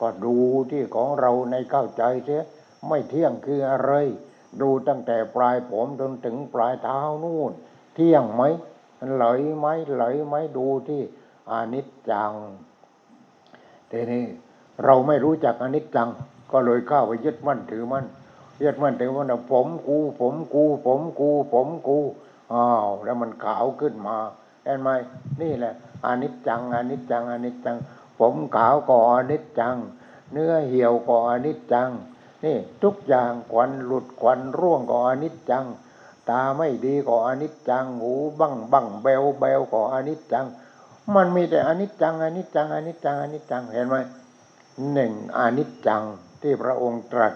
[0.00, 0.34] ก็ดู
[0.70, 2.42] ที่ของเราในเข้าใจเสีย
[2.88, 3.92] ไม่เที่ยงคืออะไร
[4.60, 7.52] ดูตั้งแต่ปลายผมจนถึงปลายเท้านู่น
[7.94, 8.42] เที่ยงไหม
[8.98, 9.26] มันไหล
[9.58, 11.02] ไหมไหลไหมดูที่
[11.50, 12.32] อนิจจัง
[13.90, 14.24] ทีนี้
[14.84, 16.08] เราไม่รู้จักอนิจจัง
[16.52, 18.04] ก็เลยเข้าไปยึดมั่นถือมั่น
[18.62, 21.98] ยึดมั่นถือมั่นว่าผมกู ผมกู ผมกู ผมกู
[22.52, 24.16] อ้าวแล้วมันขาวขึ้นมา
[24.64, 24.88] เห็นไหม
[25.42, 25.74] นี่แหละ
[26.06, 27.76] อนิจจังอนิจจังอนิจจัง
[28.18, 29.76] ผมขาวก็อนิจจัง
[30.32, 31.90] เนื้อเหี่ยวก็อนิจจัง
[32.44, 35.66] นี่ทุกอย่างควันหลุดควันร่วงก็อนิจจัง
[36.30, 40.46] ตาไม่ดีก็อนิจจัง หูบังบังเบลเบลก็อนิจจัง
[41.14, 43.96] มันมีแต่อนิจจังอนิจจังอนิจจังอนิจจังเห็นไหม
[44.92, 46.02] หนึ่งอนิจจัง
[46.42, 47.34] ที่พระองค์ตรัส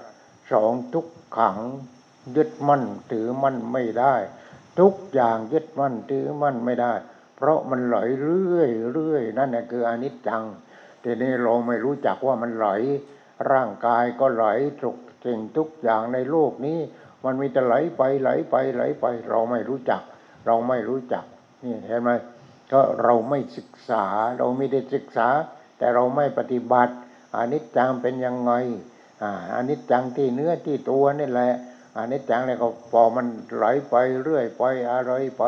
[0.53, 1.07] สองทุก
[1.37, 1.59] ขัง
[2.37, 4.15] ยึดมั่นถือมั่นไม่ได้
[4.79, 6.93] ทุกอย่างยึดมั่นถือมั่นไม่ได้
[7.47, 10.43] ราะมันไหลเรื่อยเรื่อยนั่นแหละคืออนิจจัง
[11.03, 12.69] ทีนี้เราไม่รู้จักว่ามันไหล
[13.53, 14.47] ร่างกายก็ไหล
[14.83, 16.79] ทุกสิ่งทุกอย่างในโลกนี้
[17.25, 20.03] มันมีแต่ไหลไปไหลไปไหลไป เราไม่รู้จัก
[20.47, 21.25] เราไม่รู้จัก
[21.65, 22.11] นี่เห็นไหม
[22.73, 24.05] ก็เราไม่ศึกษา
[24.39, 25.29] เราไม่ได้ศึกษา
[25.79, 26.95] แต่เราไม่ปฏิบัติ
[27.37, 28.53] อนิจจังเป็นยังไง
[29.23, 31.53] อ่าอนิจจังที่เนื้อที่ตัวนี่แหละ
[31.99, 33.27] อนิจจังเนี่ยก็พอมัน
[33.57, 35.43] ไหลไปเรื่อยไปอะไรไป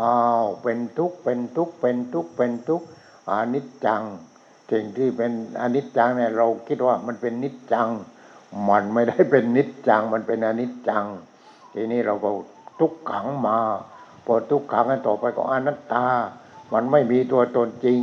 [0.00, 2.86] อ้าวเป็นทุกข์เป็นทุกข์เป็นทุกข์เป็นทุกข์
[3.30, 4.02] อนิจจัง
[4.70, 7.88] สิ่งที่เป็นอนิจจังเนี่ยเราคิดว่ามันเป็นนิจจัง
[8.70, 11.04] มันไม่ได้เป็นนิจจัง มันเป็นอนิจจัง
[11.74, 12.30] ทีนี้เราก็
[12.80, 13.58] ทุกขังมา
[14.26, 16.06] พอทุกขังกันต่อไปก็อนัตตา
[16.72, 18.00] มันไม่มีตัวตนจริง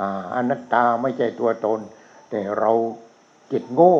[0.00, 1.80] อ่าอนัตตาไม่ใช่ตัวตน
[2.30, 2.72] แต่เรา
[3.52, 3.96] จิตโง่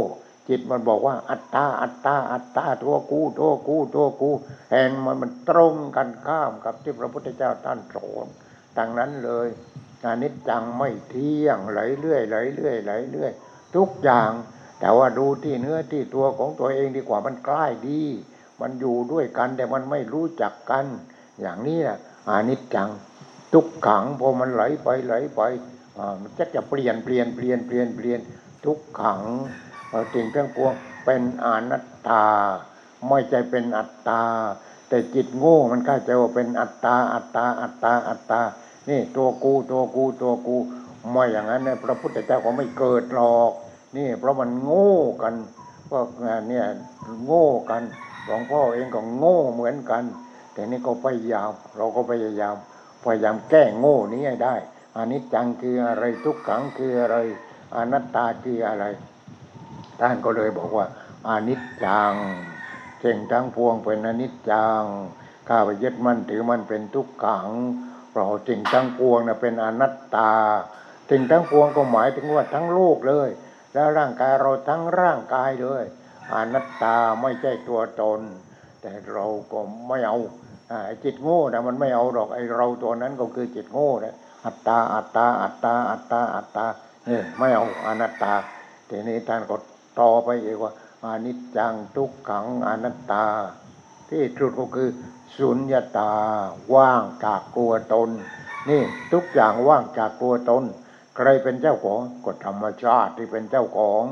[0.49, 4.31] จิตมันบอกว่า อัตตาอัตตาอัตตาตัวกูตัวกูตัวกู
[4.71, 8.27] แอนมันมันตรงกันข้ามกับที่พระพุทธเจ้าท่านสอน
[8.79, 9.49] ดังนั้นเลย
[10.05, 13.33] อนิจจังไม่เที่ยงไหลเรื่อยไหลเรื่อยไหลเรื่อย
[13.77, 14.31] ทุกอย่าง
[14.81, 18.03] แต่ว่าดูที่เนื้อที่ตัวของตัวเองดีกว่ามันใกล้ดี
[18.61, 20.85] มันอยู่ด้วยกันแต่มันไม่รู้จักกัน
[21.41, 22.91] อย่างนี้แหละอนิจจัง
[23.53, 25.41] ทุกขังพอมันไหลไปไหลไป
[26.21, 28.21] มันจะจะเปลี่ยนเปลี่ยนเปลี่ยนเปลี่ยนเปลี่ยน
[28.65, 29.21] ทุกขัง
[30.15, 32.25] สิ่งทั้งปวงเป็นอนัตตา
[33.09, 34.23] ไม่ใช่เป็นอัตตา
[34.89, 38.41] แต่จิตโง่มันเข้าใจว่าเป็นอัตตา อัตตา อัตตา อัตตา
[38.89, 40.57] นี่ตัวกูตัวกูตัวกู
[41.11, 43.53] ไม่อย่างนั้นเนี่ยพระพุทธเจ้าก็ไม่เกิดหรอก
[43.97, 45.35] นี่เพราะมันโง่กัน
[45.91, 46.09] พวก
[46.49, 46.67] เนี่ย
[47.25, 47.83] โง่กัน
[48.25, 50.03] หลวงพ่อเองก็โง่เหมือนกัน
[50.53, 52.55] แต่นี่ก็พยายามเราก็พยายาม
[53.05, 54.55] พยายามแก้โง่นี้ให้ได้
[54.97, 57.17] อานิจจังคืออะไรทุกขังคืออะไร
[57.77, 58.85] อนัตตาคืออะไร
[60.01, 60.87] ท่านก็เลยบอกว่า
[61.29, 62.15] อานิจจัง
[63.05, 64.83] สิ่งทั้งพวงเป็นอนิจจัง
[65.49, 67.49] ข้าไปยึดมั่นถือมันเป็นทุกขัง
[68.13, 70.33] เราสิ่งทั้งปวงนะเป็นอนัตตา
[71.11, 73.29] สิ่งทั้งปวงก็หมายถึงว่าทั้งโลกเลย
[73.75, 75.85] แล้วร่างกายเราทั้งร่างกายเลย
[76.35, 78.21] อนัตตาไม่ใช่ตัวตน
[78.81, 80.19] แต่เราก็ไม่เอา
[80.71, 86.67] อ่าไอ้จิตโง่นะมันไม่เอาหรอกไอ้เราตัวนั้นก็คือจิตโง่นะอัตตาอัตตาอัตตาอัตตาอัตตา
[87.07, 88.35] เนี่ยไม่เอาอนัตตา
[88.89, 89.57] ทีนี้ท่านก็
[90.01, 90.73] ต่อไปอีกว่า
[91.05, 93.25] อานิจจังทุกขังอนัตตา
[94.11, 94.89] ที่สุดก็คือ
[95.37, 96.13] สุญญตา
[96.75, 98.11] ว่างจากตัวตน
[98.69, 98.83] นี่
[99.13, 100.65] ทุกอย่างว่างจากตัวตน
[101.17, 104.03] ใครเป็นเจ้าของก็ธรรมชาติที่เป็นเจ้าของ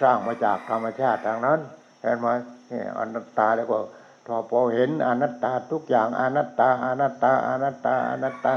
[0.00, 1.60] สร้างมาจากธรรมชาติทางนั้น
[2.02, 2.28] เห็นไหม
[2.70, 3.78] นี่อนัตตาแล้วก็
[4.26, 8.54] พอพอเห็นอนัตตาทุกอย่างอนัตตาอนัตตาอนัตตาอนัตตา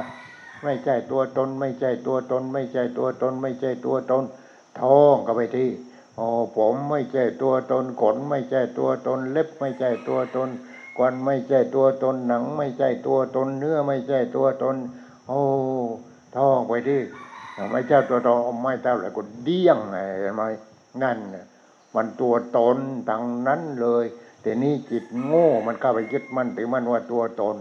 [0.64, 4.24] ไม่ใช่ตัวตน ไม่ใช่ตัวตน ไม่ใช่ตัวตน ไม่ใช่ตัวตน
[4.80, 5.70] ท่องก็ไปที่
[6.16, 10.50] โอ้ผมไม่ใช่ตัวตนขนไม่ใช่ตัวตน เล็บไม่ใช่ตัวตน
[10.98, 14.76] ควันไม่ใช่ตัวตนหนัง ไม่ใช่ตัวตนเนื้อไม่ใช่ตัวตน
[15.28, 15.42] โอ้
[16.36, 17.02] ท่องไปที่
[17.72, 20.42] ไม่ใช่ตัวตนไม่เท่าไหร่ก็เดี้ยงไงเห็นไหม
[21.02, 21.46] นั่นน่ะ
[21.96, 22.78] มันตัวตน
[23.10, 24.06] ทั้งนั้นเลย
[24.42, 27.56] แต่นี่จิตโง่มันเข้าไปยึดมันถือมันว่าตัวตน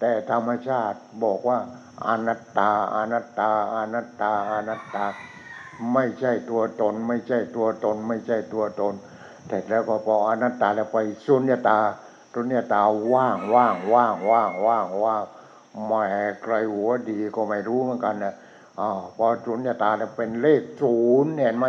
[0.00, 1.58] แต่ธรรมชาติบอกว่า
[2.06, 5.04] อนัตตาอนัตตาอนัตตาอนัตตา
[5.92, 8.94] ไม่ใช่ตัวตน ไม่ใช่ตัวตน ไม่ใช่ตัวตน
[9.48, 11.78] แต่แล้วก็พออนัตตาแล้วไปสุญญตา
[12.32, 12.80] สุญญตา
[13.12, 15.24] ว่างว่างว่างว่างว่างว่าง
[15.84, 16.04] แหม่
[16.42, 18.34] ใครหัวดีก็ไม่รู้เหมือนกันนะ
[18.80, 21.66] อ่าพอสุญญตาเนี่ยเป็นเลขศูนย์เห็นไหม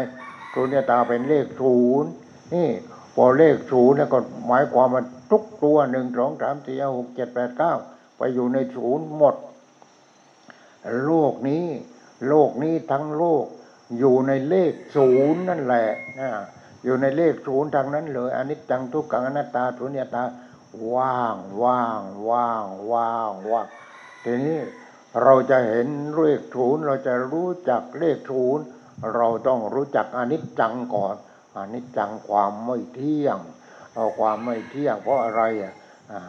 [0.53, 2.09] สุญญตาเป็นเลขศูนย์
[2.53, 2.69] นี่
[3.15, 7.73] พอเลขศูนย์เนี่ยก็หมายความว่าทุกตัวหนึ่งสองสามสี่ห้าหกเจ็ดแปดเก้า
[8.17, 9.35] ไปอยู่ในศูนย์หมด
[11.05, 11.65] โลกนี้
[12.27, 13.45] โลกนี้ทั้งโลก
[13.97, 16.29] อยู่ในเลขศูนย์นั่นแหละนะ
[16.83, 20.23] อยู่ในเลขศูนย์ทางนั้นเลยอนิจจังทุกขังอนัตตาสุญญตา
[20.95, 23.67] ว่างว่างว่างว่างว่าง
[24.23, 24.57] ทีนี้
[25.23, 28.63] เราจะเห็นเลขศูนย์เราจะรู้จักเลขศูนย์
[29.15, 31.15] เราต้องรู้จักอนิจจังก่อน
[31.57, 33.37] อนิจจังความไม่เที่ยง
[33.93, 35.73] เอาความไม่เที่ยง เพราะอะไรอะ
[36.11, 36.21] อ่า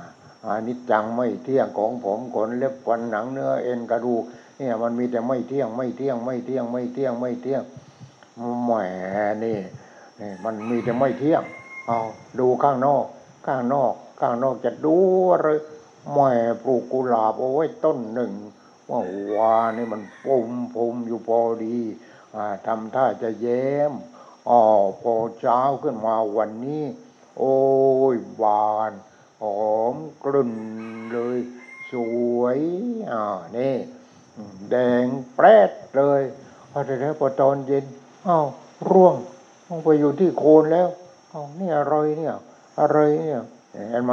[0.46, 4.22] อนิจจังไม่เที่ยงของผมขนเล็บฟันหนังเนื้อเอ็นกระดูก
[4.58, 7.62] เนี่ยมันมีแต่ไม่เที่ยงไม่เที่ยงไม่เที่ยงไม่เที่ยงไม่เที่ยง
[8.64, 8.70] แหม
[9.44, 9.58] นี่
[10.20, 11.42] นี่มันมีแต่ไม่เที่ยง
[11.86, 12.00] เอา
[12.40, 13.04] ดูข้างนอก
[13.46, 14.96] ข้างนอก ข้างนอกจะดู
[15.32, 15.48] อะไร
[16.10, 18.32] แหม่ปลูกกุหลาบเอาไว้ต้นหนึ่ง
[18.90, 19.00] ว่า
[19.36, 21.78] วานี่มันปุ่มปุ่มอยู่พอดี
[22.34, 23.92] อ่าทำท่าจะแย้ม
[24.48, 24.60] อ๋อ
[25.02, 26.84] พอเช้าขึ้นมาวันนี้
[27.38, 27.56] โอ้
[28.14, 28.92] ยบาน
[29.42, 30.52] หอมกลุ่น
[31.12, 31.38] เลย
[31.90, 31.94] ส
[32.38, 32.60] วย
[33.10, 33.22] อ่า
[33.56, 33.76] นี่
[34.70, 36.22] แดงแปรดเลย
[36.70, 37.84] พอแต่แล้วพอตอนเย็น
[38.26, 38.46] อ้าว
[38.90, 39.14] ร่วง
[39.68, 40.88] ลงไปอยู่ที่โคนแล้ว
[41.32, 42.34] อ้าวนี่อะไรเนี่ย
[42.80, 43.40] อะไรเนี่ย
[43.90, 44.12] เห็นไหม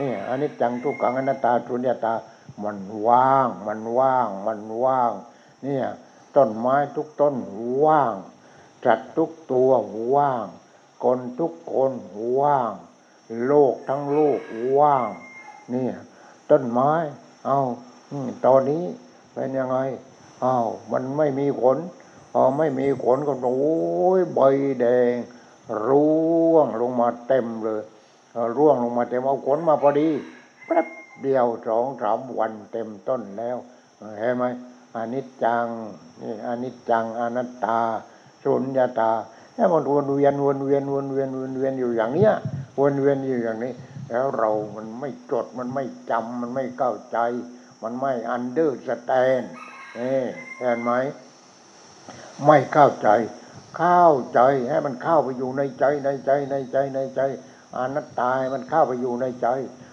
[0.00, 2.14] นี่อันนี้จังทุกขังอนัตตาสุญญตา
[2.64, 5.12] มันว่าง มันว่าง มันว่าง
[5.64, 5.86] เนี่ย
[6.36, 7.36] ต้นไม้ทุกต้น
[7.84, 8.14] ว่าง
[8.86, 9.70] จัดทุกตัว
[10.14, 10.46] ว่าง
[11.04, 11.92] คนทุกคน
[12.40, 12.72] ว่าง
[13.46, 14.40] โลกทั้งโลก
[14.78, 15.08] ว่าง
[15.70, 15.94] เนี่ย
[16.50, 16.92] ต้นไม้
[17.46, 17.58] เอา
[18.10, 18.84] อืมตอนนี้
[19.32, 19.78] เป็นยังไง
[20.44, 21.78] อ้าวมันไม่มีขน
[22.32, 24.40] พอไม่มีขนก็โอ้ยใบ
[24.80, 25.12] แดง
[25.88, 27.82] ร่วงลงมาเต็มเลย
[28.56, 30.08] ร่วงลงมาเต็มเอาขนมาพอดี
[30.66, 30.86] แป๊บ
[31.22, 33.56] เดียวสองสามวันเต็มต้นแล้ว
[34.18, 34.44] เห็นไหม
[34.96, 35.66] อนิจจัง
[36.20, 37.80] นี่อนิจจังอนัตตา
[38.44, 39.12] สุญญตา
[39.54, 42.32] เนี่ยมันวนเวียนวนเวียนวนเวียนวนเวียนอยู่อย่างเนี้ย
[42.80, 43.72] วนเวียนอยู่อย่างนี้
[44.08, 47.18] แล้วเรามันไม่จดมันไม่จำมันไม่เข้าใจ
[47.82, 49.42] มันไม่ understand
[49.98, 50.20] นี่
[50.58, 50.92] เห็นไหม
[52.46, 53.08] ไม่เข้าใจ
[53.76, 54.40] เข้าใจ
[54.70, 57.20] ให้มันเข้าไปอยู่ในใจในใจในใจในใจ
[57.78, 59.46] อนัตตามันเข้าไปอยู่ในใจ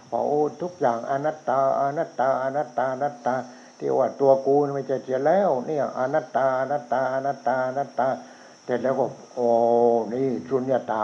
[0.10, 3.36] พอโอ้ทุกอย่างอนัตตาอนัตตาอนัตตาอนัตตา
[3.78, 8.08] ที่ว่าตัวกูไม่ใช่เสียแล้ว เนี่ยอนัตตาอนัตตาอนัตตาอนัตตา
[8.66, 9.50] เสร็จแล้วก็โอ้
[10.14, 11.04] นี่สุญญตา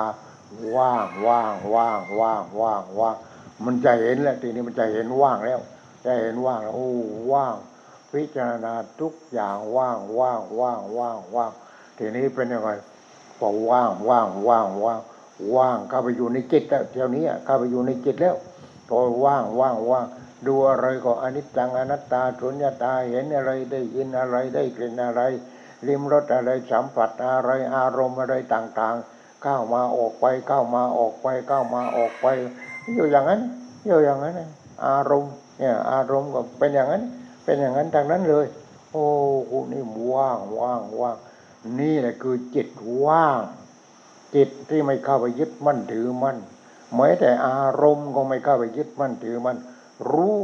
[0.78, 3.16] ว่างว่างว่างว่างว่างว่าง
[3.66, 5.60] มันจะเห็นแล้วทีนี้มันจะเห็นว่างแล้ว
[6.06, 6.90] จะเห็นว่างแล้วโอ้
[7.34, 7.56] ว่าง
[8.12, 11.52] พิจารณาทุกอย่างว่างว่างว่างว่างว่าง
[11.98, 12.70] ทีนี้เป็นยังไง
[13.40, 15.00] พอว่างว่างว่างว่าง
[15.56, 18.36] ว่างเข้าไปอยู่ในจิตแล้วเที่ยวนี้เข้าไปอยู่ในจิตแล้ว
[18.90, 20.06] พอว่างว่างว่าง
[20.48, 25.22] ดูอะไรก็อนิจจังอนัตตาสุญญตาเห็นอะไรได้ยินอะไรได้กลิ่นอะไร
[25.88, 32.28] ลิมรสอะไรสัมผัสอะไรอารมณ์อะไรต่างๆ เข้ามาออกไปเข้ามาออกไปเข้ามาออกไป
[32.96, 33.42] อยู่อย่างนั้น
[33.88, 34.36] อยู่อย่างนั้น
[34.86, 37.04] อารมณ์ เนี่ย อารมณ์ก็เป็นอย่างนั้น
[37.46, 38.46] เป็นอย่างนั้นทางนั้นเลย
[38.92, 39.08] โอ้
[39.48, 41.18] โหนี่ว่างว่างว่าง
[41.80, 42.68] นี่แหละคือจิต
[43.06, 43.42] ว่าง
[44.36, 46.38] จิตที่ไม่เข้าไปยึดมั่นถือมั่น
[46.96, 49.58] แม้แต่อารมณ์ก็ไม่เข้าไปยึดมั่นถือมั่น
[50.12, 50.38] รู้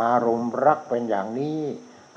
[0.00, 1.60] อารมณ์รักเป็นอย่างนี้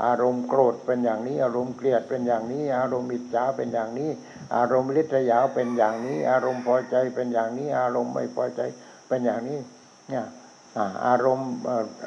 [0.04, 4.10] อารมณ์โกรธเป็นอย่างนี้ อารมณ์เกลียดเป็นอย่างนี้ อารมณ์อิจฉาเป็นอย่างนี้
[4.56, 8.62] อารมณ์ลิษยาเป็นอย่างนี้ อารมณ์พอใจเป็นอย่างนี้ อารมณ์ไม่พอใจ
[9.08, 9.60] เป็นอย่างนี้
[10.10, 10.25] เนี่ย
[11.05, 11.51] อารมณ์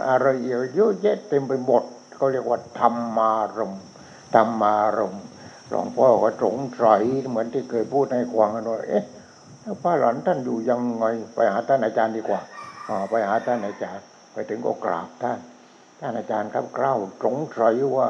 [0.09, 1.83] อะไรเยอะแยะเต็มไปหมด
[2.15, 3.83] เขาเรียกว่าธรรมารมณ์
[4.35, 5.25] ธรรมารมณ์
[5.69, 9.05] หลวงพ่อก็สงสัยเหมือนที่เคยพูดให้ควางกันว่าเอ๊ะ
[9.83, 12.41] พระหลานท่านอยู่ยังไงไปหาท่านอาจารย์ดีกว่า
[12.89, 15.39] อ่าไปหาท่านอาจารย์ ไปถึงก็กราบท่าน
[16.01, 18.09] ท่านอาจารย์ครับเกล้าสงสัยว่า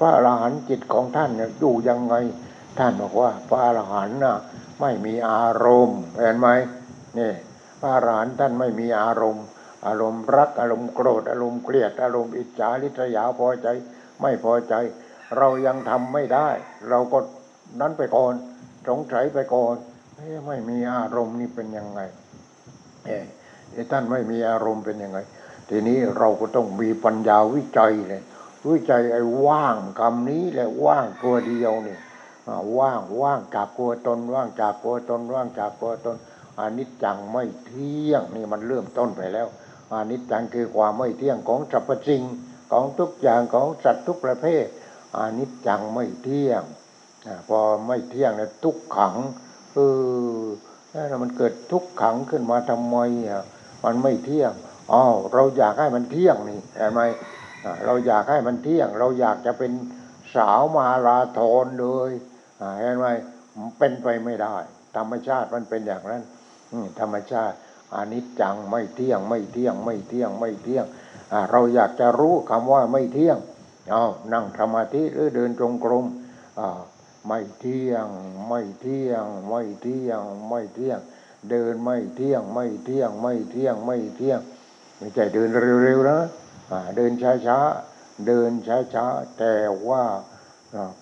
[0.00, 2.14] พระอรหันต์จิตของท่านอยู่ยังไง
[2.78, 4.36] ท่านบอกว่าพระอรหันต์น่ะ
[4.80, 6.48] ไม่มีอารมณ์เห็นไหม
[7.18, 7.32] นี่
[7.80, 9.44] พระอรหันต์ท่านไม่มีอารมณ์
[9.86, 13.68] อารมณ์รักอารมณ์โกรธอารมณ์เกลียดอารมณ์อิจฉาริษยาพอใจ
[14.20, 14.74] ไม่พอใจ
[15.36, 16.48] เรายังทำไม่ได้
[16.88, 17.18] เราก็
[17.80, 18.34] นั้นไปก่อน
[18.88, 19.74] สงสัยไปก่อน
[20.46, 22.00] ไม่มีอารมณ์นี่เป็นยังไง
[23.06, 23.24] เอ๊ะ
[23.72, 25.18] เอ๊ะท่านไม่มีอารมณ์เป็นยังไง
[25.68, 28.22] ทีนี้เราก็ต้องมีปัญญาวิจัยเลย
[28.70, 31.96] วิจัยไอ้ว่างคำนี้แหละว่างตัวเดียวนี่
[32.46, 36.16] อ่าว่างว่างจากตัวตนว่างจากตัวตนว่างจากตัวตน
[36.58, 39.46] อนิจจังไม่เที่ยงนี่มันเริ่มต้นไปแล้ว
[39.92, 42.22] อนิจจังคือความไม่เที่ยงของสรรพสิ่ง
[42.72, 44.64] ของทุกอย่างของสัตว์ทุกประเภท
[45.16, 46.62] อนิจจังไม่เที่ยง
[47.48, 49.16] พอไม่เที่ยงเนี่ยทุกขัง
[49.72, 49.78] เอ
[50.40, 50.44] อ
[51.08, 52.96] แล้วมันเกิดทุกขังขึ้นมาทำไม
[53.28, 53.44] อะ
[53.84, 54.52] มันไม่เที่ยง
[54.92, 55.02] อ๋อ
[55.34, 57.00] เราอยากให้มันเที่ยงนี่เห็นไหม
[57.86, 59.72] เราอยากให้มันเที่ยง เราอยากจะเป็น
[60.34, 62.10] สาวมาราธอนเลย
[62.78, 63.06] เห็นไหม
[63.78, 64.56] เป็นไปไม่ได้
[64.96, 66.22] ธรรมชาติมันเป็นอย่างนั้น
[67.00, 67.56] ธรรมชาติ
[67.94, 70.84] อนิจจังไม่เที่ยงไม่เที่ยงไม่เที่ยงไม่เที่ยง
[71.50, 73.36] เราอยากจะรู้คำว่าไม่เที่ยง
[73.90, 76.06] เอานั่งสมาธิหรือเดินจงกรม
[77.26, 78.06] ไม่เที่ยง
[78.48, 81.00] ไม่เที่ยง ไม่เที่ยง ไม่เที่ยง
[81.50, 84.40] เดินไม่เที่ยง ไม่เที่ยง ไม่เที่ยง ไม่เที่ยง
[84.98, 85.48] ไม่ใช่เดิน
[85.84, 86.20] เร็วๆนะ
[86.96, 87.12] เดิน
[87.46, 88.50] ช้าๆเดิน
[88.94, 89.54] ช้าๆแต่
[89.88, 90.04] ว่า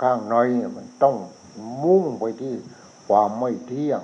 [0.02, 0.36] ข้างใน
[0.76, 1.16] มันต้อง
[1.84, 2.54] มุ่งไปที่
[3.08, 4.00] ความไม่เที่ยง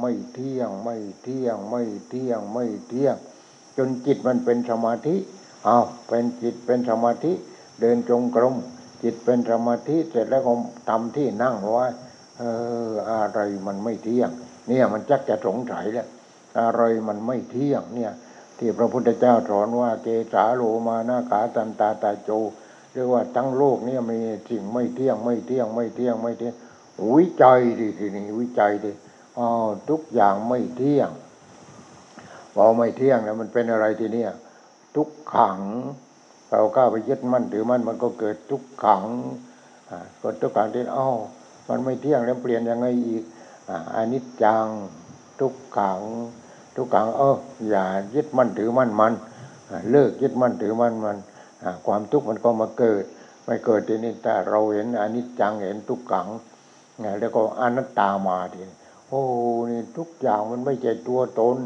[0.00, 3.16] ไม่เที่ยงไม่เที่ยงไม่เที่ยงไม่เที่ยง
[3.76, 5.16] จนจิตมันเป็นสมาธิ
[5.68, 7.32] อ้าวเป็นจิตเป็นสมาธิ
[7.80, 8.56] เดินจงกรม
[9.02, 10.52] จิตเป็นสมาธิเสร็จแล้วก็
[10.88, 11.86] ทำที่นั่งไว้
[12.38, 12.42] เอ
[12.88, 14.30] ออะไรมันไม่เที่ยง
[14.68, 16.06] เนี่ยมันจักจะสงสัยแล้ว
[16.60, 18.12] อะไรมันไม่เที่ยงเนี่ย
[18.58, 22.30] ที่พระพุทธเจ้าสอนว่าเกสาโลมานาขาตันตาตาโจ
[22.92, 26.54] เรียกว่าทั้งโลกเนี่ยมีสิ่งไม่เที่ยงไม่เที่ยงไม่เที่ยงไม่เที่ยง
[27.14, 28.92] วิจัยดิทีนี้วิจัยดิ
[29.38, 29.48] อ๋อ
[29.90, 31.10] ทุกอย่างไม่เที่ยง
[32.54, 34.30] พอไม่เที่ยงแล้วมันเป็นอะไรทีเนี้ย
[34.96, 35.58] ทุกขัง
[36.48, 39.06] เราก้าไปยึดมั่นถือมั่นมันก็เกิดทุกขัง
[40.22, 41.16] ก็ทุกขังที่อ้าว
[41.68, 43.22] มันไม่เที่ยงแล้วเปลี่ยนยังไงอีก
[43.94, 44.66] อานิจจัง
[45.40, 46.00] ทุกขัง
[46.76, 47.38] ทุกขัง เออ
[47.68, 49.12] อย่ายึดมั่นถือมั่นมัน
[49.90, 51.16] เลิกยึดมั่นถือมั่นมัน
[51.86, 53.04] ความทุกข์มันก็มาเกิด
[53.44, 56.28] ไม่เกิดทีนี้แต่เราเห็นอนิจจังเห็นทุกขัง
[57.20, 58.76] แล้วก็อนัตตามาทีนี้
[59.10, 59.22] โอ้
[59.70, 61.58] นี่ทุกอย่างมันไม่ใช่ตัวตน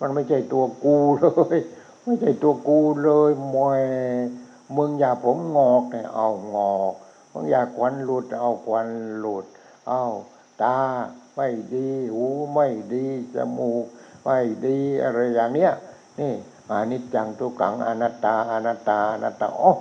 [0.00, 1.58] มันไม่ใช่ตัวกูเลย
[2.04, 3.56] ไม่ใช่ตัวกูเลยแหม
[4.76, 6.92] มึงอยากผมงอกเนี่ยเอางอก
[7.32, 9.44] มึงอยากควันหลุด เอาควันหลุด
[9.88, 10.04] เอา
[10.62, 10.78] ตา
[11.34, 13.84] ไม่ดีหูไม่ดีจมูก
[14.24, 15.72] ไม่ดีอะไรอย่างเนี้ย
[16.20, 16.32] นี่
[16.70, 19.72] อานิจจังทุกขังอนัตตาอนัตตาอนัตตาอ๋อ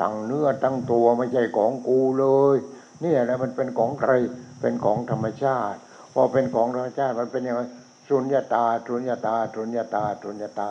[0.00, 2.56] ตั้งเนื้อตั้งตัวไม่ใช่ของกูเลย
[3.00, 4.12] เนี่ยนะมันเป็นของใคร
[4.60, 5.78] เป็นของธรรมชาติ
[6.14, 7.60] พอเป็นของธรรมชาติมันเป็นยังไง
[8.08, 10.66] สุญญตาสุญญตาสุญญตาสุญญตา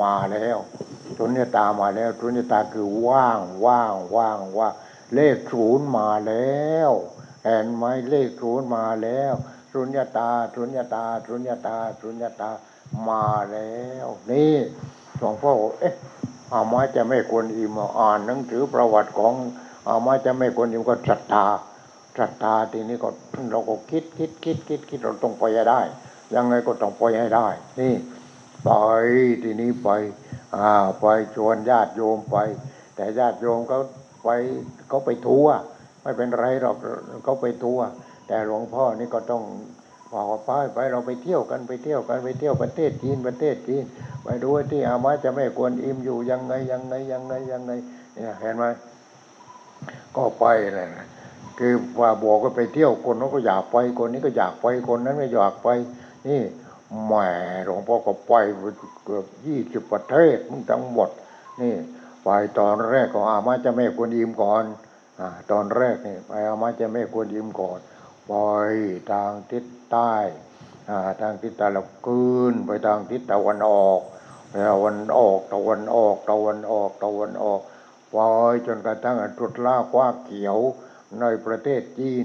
[0.00, 0.58] มาแล้ว
[1.18, 4.74] สุญญตามาแล้วสุญญตาคือว่างว่างว่างว่าง
[5.14, 6.90] เลขศูนย์มาแล้ว
[7.44, 9.32] เห็นไหมเลขศูนย์มาแล้ว
[9.72, 12.50] สุญญตาสุญญตาสุญญตาสุญญตา
[13.08, 13.74] มาแล้
[14.04, 14.54] ว นี่
[15.18, 15.94] หลวงพ่อเอ๊ะ
[16.52, 19.32] อามาจะไม่ควรอิมอ่านหนังสือประวัติของ
[19.88, 21.46] อามาจะไม่ควรอิมก็ศรัทธา
[22.18, 23.08] ศรัทธาทีนี้ก็
[23.52, 25.80] เราก็คิดคิดคิดคิดคิดเราต้องไปให้ได้
[26.34, 27.48] ยังไงก็ต้องไปให้ได้
[27.80, 27.94] นี่
[28.64, 28.70] ไป
[29.42, 29.88] ทีนี้ไป
[30.56, 30.68] อ่า
[31.00, 32.36] ไปชวนญาติโยมไป
[32.96, 33.80] แต่ญาติโยมเขา
[34.24, 34.28] ไป
[34.88, 35.54] เขาไปทัวร์
[36.02, 36.76] ไม่เป็นไรหรอก
[37.24, 37.86] เขาไปทัวร์
[38.26, 39.42] แต่หลวงพ่อนี่ก็ต้อง
[40.12, 43.84] บอกว่าไปไปเราไปเที่ยวกันไปเที่ยวกันไปเที่ยวประเทศจีนประเทศจีน
[44.24, 47.72] ไปดูที่อามาจะไม่ควรอิ่มอยู่ยังไงยังไงยังไงยังไง
[48.14, 48.64] เนี่ยเห็นไหม
[50.16, 50.44] ก็ไป
[50.74, 51.06] เลยนะ
[51.58, 55.68] คือว่าบอกว่าไปเที่ยวคนนั้นก็อยากไปคนนี้ก็อยากไปคนนั้นไม่อยากไป
[56.28, 56.42] นี่
[57.04, 57.12] แหม
[57.64, 58.32] หลวงพ่อก็ไป
[59.04, 60.36] เกือบยี่สิบประเทศ
[60.70, 61.08] ทั้งหมด
[61.62, 61.74] นี่
[62.24, 64.64] ไปตอนแรกก็อามาจะไม่ควรอิมก่อน
[65.20, 67.78] อ่าตอนแรกนี่ไปอามาจะไม่ควรอิมก่อน
[68.28, 68.32] ไป
[69.10, 70.14] ทางทิศใต้
[70.90, 74.00] อ่าทางทิศตะวันคืนไปทางทิศตะวันออก
[74.54, 77.60] ตะวันออกตะวันออกตะวันออกตะวันออก
[78.12, 78.16] ไป
[78.66, 80.58] จนกระทั่งจุดล่ากว่าเขียว
[81.20, 82.24] ในประเทศจีน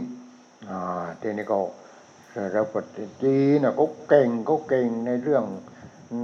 [0.69, 1.59] อ่าทีนี้ก็
[2.53, 5.43] แล้วประเทศจีนนะเขาเก่งเขาเก่งในเรื่อง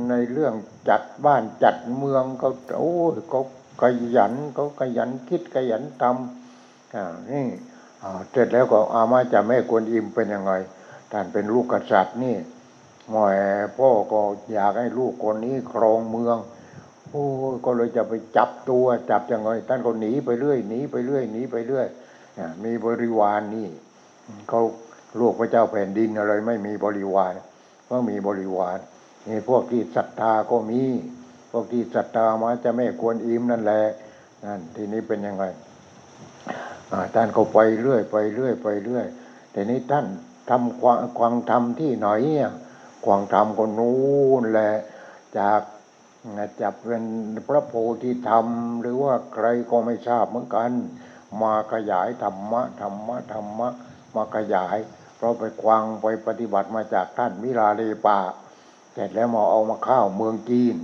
[0.09, 0.53] ในเรื่อง
[0.89, 2.93] จัดบ้านจัดเมืองเขาโอ้
[3.29, 3.41] เขา
[3.81, 3.83] ข
[4.15, 7.45] ยันเขาขยันคิดขยันทำอ่านี่
[8.31, 10.53] เสร็จแล้วก็อามาจะแม่กวนอิมเป็นยังไง
[11.11, 12.35] ท่านเป็นลูกกษัตริย์นี่
[13.09, 13.35] หมอย
[13.77, 14.19] พ่อก็
[14.53, 16.37] อยากให้ลูกคนนี้ครองเมือง
[17.09, 17.25] โอ้
[17.65, 22.02] ก็เลยจะไปจับตัวจับยังไงท่านก็หนีไปเรื่อยหนีไปเรื่อยหนีไปเรื่อยอ่า
[22.63, 23.69] มีบริวารนนี่
[24.49, 24.61] เขา
[25.19, 27.33] ลูกพระเจ้าแผ่นดินอะไร ไม่มีบริวาร
[27.89, 28.77] ก็มีบริวาร
[29.27, 30.81] นี่พวกที่ศรัทธาก็มี
[31.51, 33.83] พวกที่ศรัทธามาจะไม่ควรอิ่มนั่นแหละ
[34.45, 35.43] นั่นทีนี้เป็นยังไง
[37.15, 39.05] ท่านก็ไปเรื่อยไปเรื่อยไปเรื่อย
[39.51, 40.05] แต่นี้ท่าน
[40.49, 42.09] ทำควางควางทำที่ไหน
[42.39, 42.53] อะ
[43.05, 43.97] ควางทำก็นู้
[44.41, 44.71] นแหละ
[45.37, 45.61] จาก
[46.61, 47.05] จับเป็น
[47.47, 47.73] พระโพ
[48.03, 48.47] ธิธรรม
[48.81, 50.71] หรือว่าใครก็ไม่ทราบเหมือนกัน
[51.41, 53.69] มาขยายธรรมะธรรมะธรรมะ
[54.15, 54.77] มาขยาย
[55.17, 58.19] เพราะไปควางไปปฏิบัติมาจากท่านวิลาเลปา
[58.93, 60.75] เสร็จแล้วมาเอามาข้าวเมืองจีน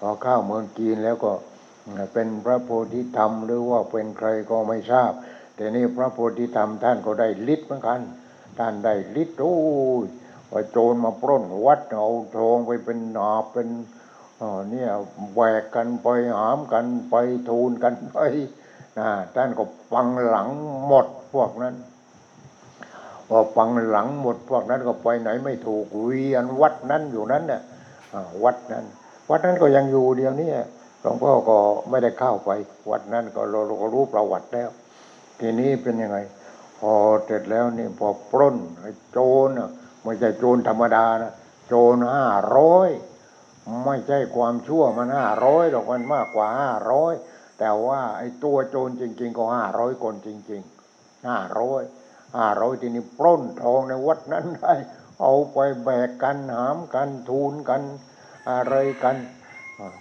[0.00, 1.32] พอเข้าเมืองจีนแล้วก็
[2.12, 5.12] เป็นพระโพธิธรรม หรือว่าเป็นใครก็ไม่ทราบ
[5.54, 8.00] แต่นี่พระโพธิธรรมท่านก็ได้ฤทธิ์เหมือนกัน
[8.58, 9.56] ท่านได้ฤทธิ์โอ้
[10.04, 10.06] ย
[10.70, 13.68] โจรมาปล้นวัดเอาทองไปเป็นหนาเป็น
[14.40, 14.90] อ๋อเนี่ย
[15.32, 17.14] แหวกกันไปหามกันไป
[17.48, 18.18] ทูลกันไป
[19.34, 20.48] ท่านก็ฟังหลัง
[20.86, 21.74] หมดพวกนั้น
[23.28, 27.62] พอฟังหลังหมดพวกนั้นก็ไปไหนไม่ถูกเวียนวัดนั้นอยู่นั้นเนี่ย
[28.44, 28.84] วัดนั้น
[29.30, 30.50] วัดนั้นก็ยังอยู่เดียวนี้
[31.00, 31.56] หลวงพ่อก็
[31.90, 32.50] ไม่ได้เข้าไป
[32.90, 34.70] วัดนั้นก็เราราก็รู้ประวัติแล้ว
[35.40, 36.18] ทีนี้เป็นยังไง
[36.80, 36.92] พอ
[37.24, 38.56] เสร็จแล้วนี่พอปล้น
[39.12, 39.70] โจรน่ะ
[40.04, 41.32] ไม่ใช่โจรธรรมดานะ
[41.68, 42.26] โจรห้า
[42.56, 42.90] ร้อย
[43.84, 47.14] ไม่ใช่ความชั่วมันห้าร้อยหรอกมันมากกว่าห้าร้อย
[47.64, 51.82] แต่ว่าไอ้ตัวโจรจริง ๆ ก็ห้าร้อยคนจริงๆห้าร้อย
[52.36, 54.74] ห้าร้อยทีนี้ปล้นทองในวัดนั้นได้
[55.20, 57.82] เอาไปแบกกันหามกันทูลกัน
[58.50, 59.16] อะไรกัน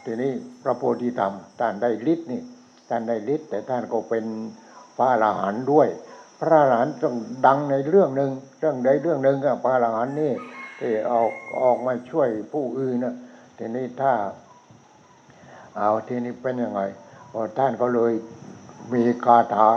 [0.06, 0.32] ทีนี้
[0.64, 2.42] พระโพธิธรรมท่านได้ฤทธิ์นี่
[2.90, 4.26] ท่านได้ฤทธิ์แต่ท่านก็เป็น
[4.98, 5.88] พระอรหันต์ด้วย
[6.40, 10.34] พระอรหันต์ต้องดังในเรื่องหนึ่งเรื่องใดเรื่องหนึ่งอะพระอรหันต์นี่
[10.80, 11.32] ที่ออก
[11.62, 13.16] ออกมาช่วยผู้อื่นนะ
[13.58, 14.14] ทีนี้ถ้า
[15.78, 16.82] เอาทีนี้เป็นยังไง
[17.58, 18.14] ท่านก็เลย
[18.94, 19.70] มีคาถา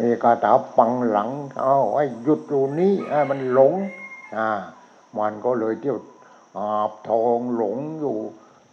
[0.00, 1.30] มีคาถาปังหลัง
[1.62, 3.72] เอาไอ้หยุดอยู่นี้ให้มันหลง
[4.36, 4.48] อ่า
[5.18, 5.98] มันก็เลยเที่ยว
[6.58, 8.16] อาบทองหลงอยู่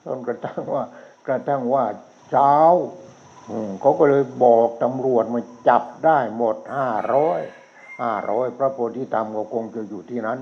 [0.04, 0.84] จนกระทั่งว่า
[1.28, 1.86] กระทั่งว่า
[2.30, 2.56] เช้า
[3.82, 7.42] เขาก็เลยบอกตำรวจมาจับได้หมดห้าร้อย
[8.02, 10.40] ห้าร้อยพระโพธิธรรมก็คงจะอยู่ที่นั้น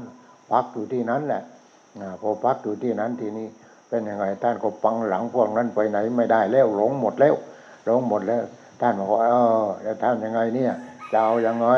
[0.52, 1.44] พักอยู่ที่นั้นแหละ
[2.00, 3.48] อ่าพอพักอยู่ที่นั้นทีนี้
[3.90, 7.36] เป็นยังไงท่านก็ปังหลังพวกนั้นไปไหนไม่ได้แล้วหลงหมดแล้ว
[7.84, 8.44] หลงหมดแล้ว
[8.82, 10.74] ท่านบอกว่าเออแล้วท่านยังไงเนี่ย
[11.12, 11.70] จะเอายังไง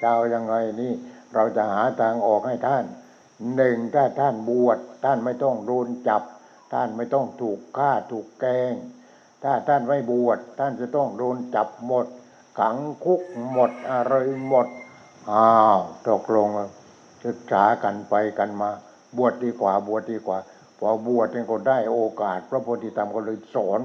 [0.00, 0.92] จะเอายังไงนี่
[1.34, 2.84] เราจะหาทางออกให้ท่าน
[3.56, 6.22] หนึ่งถ้าท่านบวชท่านไม่ต้องโดนจับ
[6.72, 8.74] ท่านไม่ต้องถูกฆ่าถูกแกง
[9.44, 12.06] ถ้าท่านไม่บวชท่านจะต้องโดนจับหมด
[12.58, 13.20] ขังคุก
[13.52, 14.14] หมดอะไร
[14.46, 14.66] หมด
[15.30, 16.48] อ้าวตกลง
[17.24, 18.70] ศึกษากันไปกันมา
[19.16, 20.38] บวชดีกว่าบวชดีกว่า
[20.78, 23.80] พอบวชเนี่ยก็ได้โอกาส พระโพธิธรรมก็เลยสอน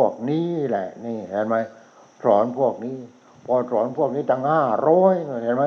[0.00, 1.56] วกนี้แหละ นี่เห็นไหม
[2.24, 2.96] สอนพวกนี้
[3.46, 5.64] พอสอนพวกนี้ตั้งห้าร้อยเห็นไหม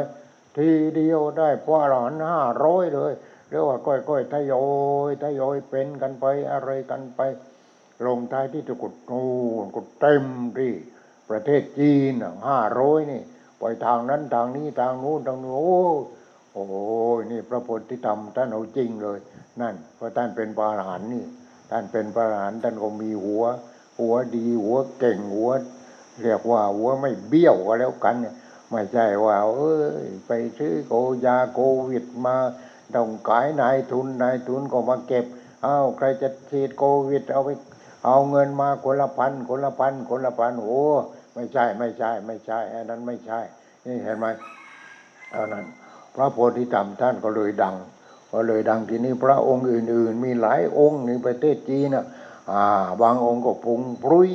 [0.57, 3.13] ทีเดียวได้พระอรหันห้าร้อยเลย
[3.49, 4.65] เรียกว่าก้อยๆทยอ
[5.09, 7.21] ยทยอยเป็นกันไปอะไรกันไป
[8.05, 9.23] ลงท้ายที่ตะกุดนู
[9.63, 10.25] นก็เต็ม
[10.57, 10.73] ที่
[11.29, 12.13] ประเทศจีน
[12.47, 13.21] ห้าร้อยนี่
[13.59, 15.53] ไปทางนั้นทางนี้ทางนู้นทางนู้น
[16.53, 16.83] โอ้โอ้
[17.19, 19.19] ยนี่พระโพธิธรรมท่านเอาจริงเลย
[19.61, 21.25] นั่นเพราะท่านเป็นพระอรหันต์นี่
[21.71, 23.43] ท่านเป็นพระอรหันต์ท่านก็มีหัว
[23.99, 25.51] หัวดี หัวเก่งหัว
[26.21, 28.35] เรียกว่าหัวไม่เบี้ยวก็แล้วกันเนี่ย
[28.71, 30.93] ไม่ใช่ว่า เอ้ย ไปซื้อโก
[31.25, 32.35] ยาโควิดมา
[32.95, 35.25] ต้องขายนายทุนนายทุนก็มาเก็บ
[35.65, 37.49] อ้าวใครจะฉีดโควิด เอาไป
[38.05, 40.83] เอาเงินมาคนละพันคนละพันคนละพันโอ้
[41.35, 43.39] ไม่ใช่ไม่ใช่ ไม่ใช่อันนั้นไม่ใช่
[43.85, 44.25] นี่เห็นไหม
[45.31, 45.65] เอานั้น
[46.15, 47.75] พระโพธิธรรมท่านก็เลยดัง
[48.33, 52.20] ก็เลยดังทีนี้พระองค์อื่น ๆ มีหลายองค์ในประเทศจีนน่ะอ่า
[53.01, 54.31] บางองค์ก็ปรุงปรุย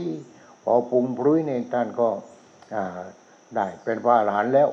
[0.64, 2.08] พอปรุงปรุยเนี่ยท่านก็
[3.54, 4.68] ได้เป็นพระอรหันแล้ว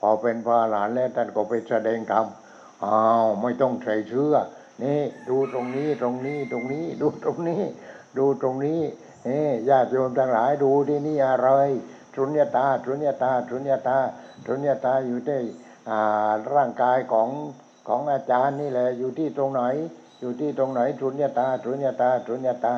[0.00, 2.26] พอเป็นพระอรหันแล้วท่านก็ไปแสดงธรรม
[2.84, 4.34] อ้าวไม่ต้องใส่เชื่อ
[4.82, 7.62] นี่ดูตรงนี้ตรงนี้ตรงนี้ ดูตรงนี้
[8.18, 8.80] ดูตรงนี้
[9.28, 11.48] นี่ญาติโยมทั้งหลายดูที่นี่อะไร
[12.14, 13.98] สุญญตาสุญญตาสุญญตา
[14.46, 15.40] สุญญตาอยู่ที่
[16.54, 17.28] ร่างกายของ
[17.88, 19.62] ของอาจารย์นี่แหละอยู่ที่ตรงไหน
[20.20, 22.74] อยู่ที่ตรงไหนสุญญตาสุญญตาสุญญตา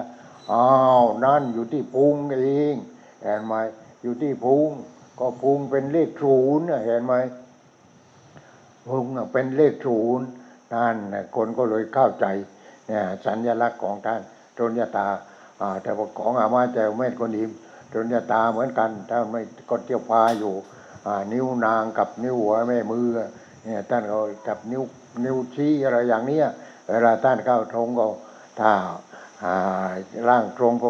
[0.53, 0.67] อ้า
[1.01, 2.15] วนั่นอยู่ที่พุง
[2.45, 2.75] เอง
[3.23, 3.55] เห็นไหม
[4.03, 4.69] อยู่ที่พุง
[5.19, 7.15] ก็พุงเป็นเลขศูนย์นะเห็นไหม
[8.89, 10.27] พุงเป็นเลขศูนย์
[10.75, 12.27] นั่นน่ะคนก็เลยเข้าใจ
[12.89, 14.21] เนี่ยสัญลักษณ์ของท่าน
[14.59, 15.09] สุญญตา
[15.61, 17.51] อ่าแต่ว่าของอามาแจวเม็ดคนอิม
[17.93, 20.55] สุญญตาเหมือนกันถ้าไม่ก็เที่ยวพาอยู่
[21.33, 23.07] นิ้วนางกับนิ้วหัวแม่มือ
[23.65, 24.19] เนี่ยท่านก็
[24.49, 24.83] กับนิ้ว
[25.25, 26.47] นิ้วชี้อะไรอย่างเนี้ย
[26.89, 28.07] เวลาท่านเข้าทงก็
[28.61, 28.71] ถ้า
[30.29, 30.89] ร่างทรงก็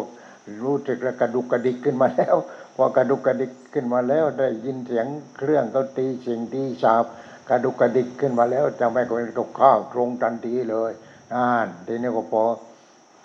[0.63, 2.35] รู้สึกแล้วกระดุกกระดิกขึ้นมาแล้ว
[2.75, 7.05] พอกระดุกกระดิกขึ้นมาแล้ว ได้ยินเสียงเครื่องเขาตีสิ่งตีสาบ
[7.49, 10.91] กระดุกกระดิกขึ้นมาแล้วจะไม่ก็ตกข้าวตรงทันทีเลย
[11.35, 12.43] อ่านทีนี้ก็พอ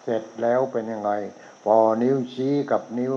[0.03, 1.11] เสร็จแล้วเป็นยังไง
[1.64, 3.14] พอนิ้วชี้กับนิ้ว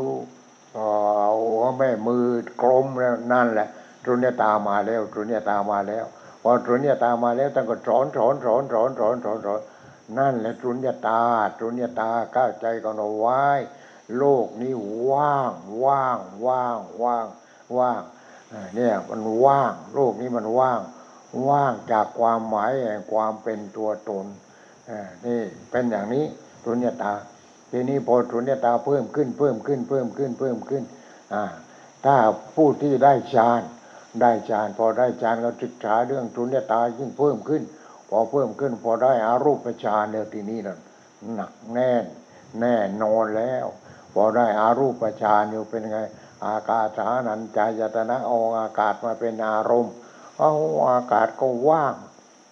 [0.73, 0.85] เอ่
[1.23, 2.25] อหัวแม่มือ
[2.61, 3.67] กลมแล้วนั่นแหละ
[4.05, 6.05] รุญญตามาแล้วรุญญตามาแล้ว
[6.49, 9.59] พอสุญญตามาแล้วท่านก็สอนสอนสอนสอนสอนสอนสอน
[10.17, 11.21] นั่นแหละสุญญตา
[11.59, 13.43] สุญญตาก้าวใจกันเอาไว้
[14.17, 14.73] โลกนี้
[15.09, 15.51] ว่าง
[15.85, 17.25] ว่างว่างว่าง
[17.77, 18.01] ว่าง
[18.75, 20.79] เนี่ยมันว่าง โลกนี้มันว่าง
[21.49, 24.25] ว่างจากความหมายแห่งความเป็นตัวตน
[25.25, 25.41] นี่
[25.71, 26.25] เป็นอย่างนี้
[26.65, 27.13] สุญญตา
[27.71, 30.83] ทีนี้พอสุญญตาเพิ่มขึ้นเพิ่มขึ้นเพิ่มขึ้นเพิ่มขึ้น
[31.33, 31.43] อ่า
[32.05, 32.15] ถ้า
[32.55, 33.61] ผู้ที่ได้ฌาน
[34.21, 37.63] ได้ฌานพอได้ฌานก็ศึกษาเรื่องสุญญตายิ่งเพิ่มขึ้น
[38.09, 40.79] พอเพิ่มขึ้น พอได้อารูปฌานเนี่ยทีนี้นั่น
[41.35, 42.03] หนักแน่น
[42.59, 43.65] แน่นอนแล้ว
[44.13, 45.99] พอได้อารูปฌานอยู่เป็นไง
[46.45, 49.93] อากาศฐานันจายตนะเอาอากาศมาเป็นอารมณ์
[50.39, 50.53] เอา
[50.89, 51.95] อากาศก็ว่าง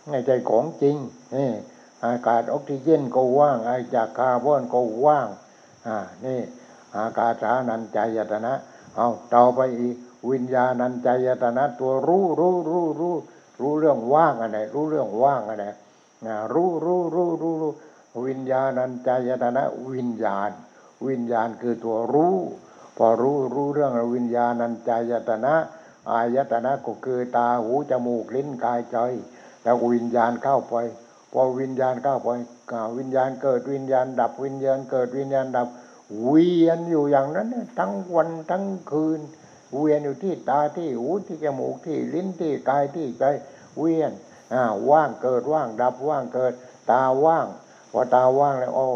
[0.09, 0.95] ไม่ใช่ของจริง
[1.35, 1.51] นี่
[2.05, 5.27] อากาศออกซิเจนก็ว่างไอจากคาร์บอนก็ว่าง
[5.87, 6.39] อ่านี่
[6.97, 8.53] อากาศฐานันจายตนะ
[8.95, 9.95] เอาต่อไปอีก
[10.29, 13.15] วิญญาณันจายตนะตัวรู้รู้รู้รู้
[13.61, 15.65] รู้เรื่องว่างอะไรรู้เรื่องว่างอะไร
[16.25, 17.71] นะรู้รู้รู้รู้รู้
[18.27, 19.63] วิญญาณันจายตนะ
[19.93, 20.51] วิญญาณ
[21.07, 22.35] วิญญาณคือตัวรู้
[22.97, 25.53] พอรู้รู้เรื่องวิญญาณันจายตนะ
[26.11, 28.97] อายตนะก็คือตาหูจมูกลิ้นกายใจ
[29.63, 30.75] แล้ววิญญาณเข้าไป
[31.31, 32.29] พอวิญญาณเข้าไป
[32.97, 35.67] วิญญาณเกิดวิญญาณดับวิญญาณเกิดวิญญาณดับ
[36.23, 37.49] เวียนอยู่อย่างนั้น
[37.79, 39.19] ทั้งวันทั้งคืน
[39.77, 43.23] เวียนอยู่ที่ตาที่หูที่จมูกที่ลิ้นที่กายที่ใจ
[43.77, 44.11] เวียน
[44.53, 46.53] อ่าว่างเกิดว่างดับว่างเกิด
[46.91, 47.47] ตาว่าง
[47.91, 48.87] พอตาว่างแล้วโอ้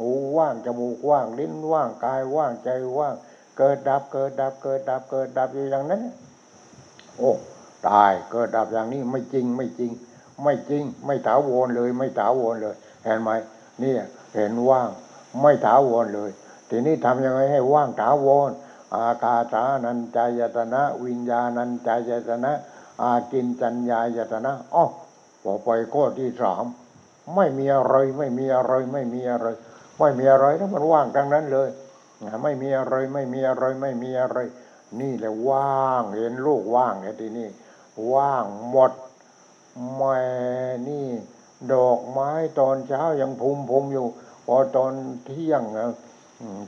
[0.00, 2.68] หูว่างจมูกว่าง ลิ้นว่างกายว่างใจ
[2.98, 3.14] ว่าง
[3.58, 6.02] เกิดดับเกิดดับเกิดดับเกิดดับอยู่อย่างนั้น
[7.18, 7.32] โอ้
[7.88, 9.90] ตายเกิดดับอย่างนี้ไม่จริงไม่จริง
[10.42, 12.74] ไม่จริง ไม่ถาวรเลย ไม่ถาวรเลย
[13.04, 13.30] เห็นไหม
[13.82, 13.92] นี่
[14.34, 14.88] เห็นว่าง
[15.42, 16.30] ไม่ถาวรเลย
[16.70, 18.50] ทีนี้ทำยังไงให้ว่างถาวร
[18.94, 22.52] อากาสานันจายตนะ วิญญาณันจายตนะ
[23.02, 24.84] อากินจัญญายตนะอ๋อ
[25.42, 26.64] พอไปข้อที่สาม
[27.34, 29.46] ไม่มีอะไรไม่มีอะไรไม่มีอะไร
[29.98, 31.68] ไม่มีอะไรแล้วมันว่างทั้งนั้นเลย
[32.42, 34.38] ไม่มีอะไรไม่มีอะไรไม่มีอะไร
[35.00, 37.48] นี่แหละว่างเห็นโลกว่างไอ้ทีนี้
[38.12, 38.92] ว่างหมด
[39.96, 40.18] แม่
[40.88, 41.08] นี่
[41.72, 44.06] ดอกไม้ตอนเช้ายังพุมพุมอยู่
[44.46, 44.92] พอตอน
[45.24, 45.92] เที่ยงอืม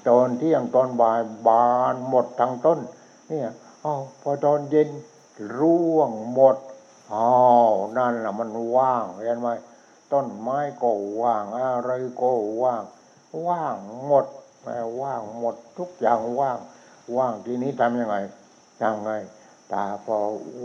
[0.08, 2.78] ตอนเที่ยงตอนบ่ายบานหมดทั้งต้น
[3.28, 3.48] เนี่ย
[3.84, 4.88] อ้าวพอตอนเย็น
[5.58, 6.56] ร่วงหมด
[7.14, 7.30] อ้า
[7.70, 9.48] วนั่นแหละมันว่างเห็นไหม
[10.12, 10.90] ต้นไม้ก็
[11.20, 11.90] ว่างอะไร
[12.20, 12.30] ก็
[12.62, 12.82] ว่าง
[13.46, 14.26] ว่างหมด
[14.62, 16.58] แม่ว่างหมดทุกอย่างว่าง
[17.16, 18.16] ว่างทีนี้ทำยังไง
[18.82, 19.10] ยังไง
[19.72, 20.18] ตาพอ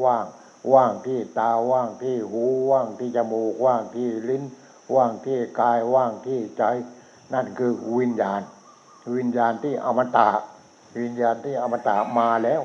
[0.04, 0.26] ว่าง
[0.74, 4.44] ว่างที่ตาว่างที่หูว่างที่จมูกว่างที่ลิ้น
[4.96, 6.64] ว่างที่กายว่างที่ใจ
[7.34, 8.42] นั่นคือวิญญาณ
[9.18, 10.30] วิญญาณที่อมตะ
[11.00, 12.62] วิญญาณที่อมตะมาแล้ว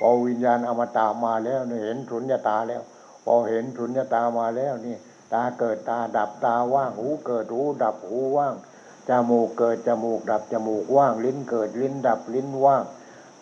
[0.00, 2.82] พอวิญญาณอมตะมาแล้วเนี่ยเห็นสุญญตาแล้ว
[3.24, 4.96] พอเห็นสุญญตามาแล้วนี่
[5.32, 8.54] ตาเกิดตาดับตาว่างหูเกิดหูดับหูว่าง
[9.08, 12.82] จมูกเกิดจมูกดับจมูกว่าง ลิ้นเกิดลิ้นดับลิ้นว่าง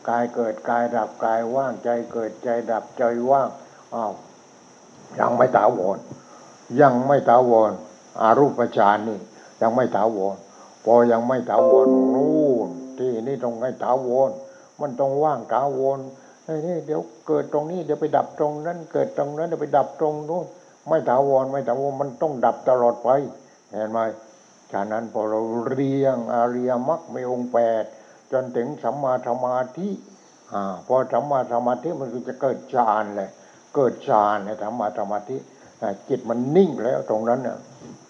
[0.09, 3.49] กายเกิดกายดับกายว่างใจเกิดใจดับใจว่าง
[3.94, 4.12] อ้าว
[5.18, 5.99] ยังไม่ถาวร
[6.80, 7.72] ยังไม่ถาวร
[8.20, 9.18] อารูปฌานนี่
[9.61, 10.36] ยังไม่ถาวร
[10.87, 12.68] พอยังไม่ถาวรนู่น
[12.99, 14.30] ที่นี่ต้องให้ถาวร
[14.80, 15.99] มันต้องว่างถาวร
[16.45, 20.45] ไอ้นี่เดี๋ยวเกิดตรงนี้เดี๋ยวไปดับตรงนั้นเกิดตรงนั้นเดี๋ยวไปดับตรงนู้น
[20.89, 23.09] ไม่ถาวรไม่ถาวรมันต้องดับตลอดไป
[23.72, 23.99] เห็นไหม
[24.72, 27.84] ฉะนั้นพอเราเรียงอาริยมรรคมีองค์แปด
[28.32, 29.89] จนถึงสัมมาสมาธิ
[30.53, 33.30] อ่าพอสัมมาสมาธิมันก็จะเกิดฌานเลย
[33.74, 35.37] เกิดฌานในสัมมาสมาธิ
[36.09, 37.57] จิตมันนิ่งแล้วตรงนั้นน่ะ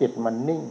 [0.00, 0.62] จิตมันนิ่ง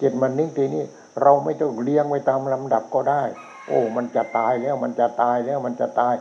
[0.00, 0.84] จิตมันนิ่งทีนี้
[1.22, 3.22] เราไม่ต้องเลี้ยงไว้ตามลำดับก็ได้
[3.66, 6.14] โอ้ มันจะตายแล้วมันจะตายแล้วมันจะตาย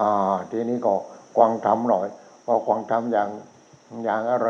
[0.00, 0.94] อ่า ทีนี้ก็
[1.36, 2.08] กวางทำหน่อย
[2.44, 3.30] พอกวางทำอย่าง
[4.04, 4.48] อย่างอะไร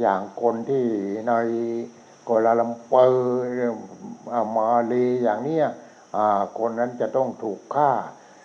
[0.00, 0.84] อย่างคนที่
[1.28, 1.32] ใน
[2.28, 3.78] กลาลัมเปอร์
[4.56, 5.66] มาเลอย่างเนี้ย
[6.16, 7.90] อ่าคนนั้นจะต้องถูกฆ่า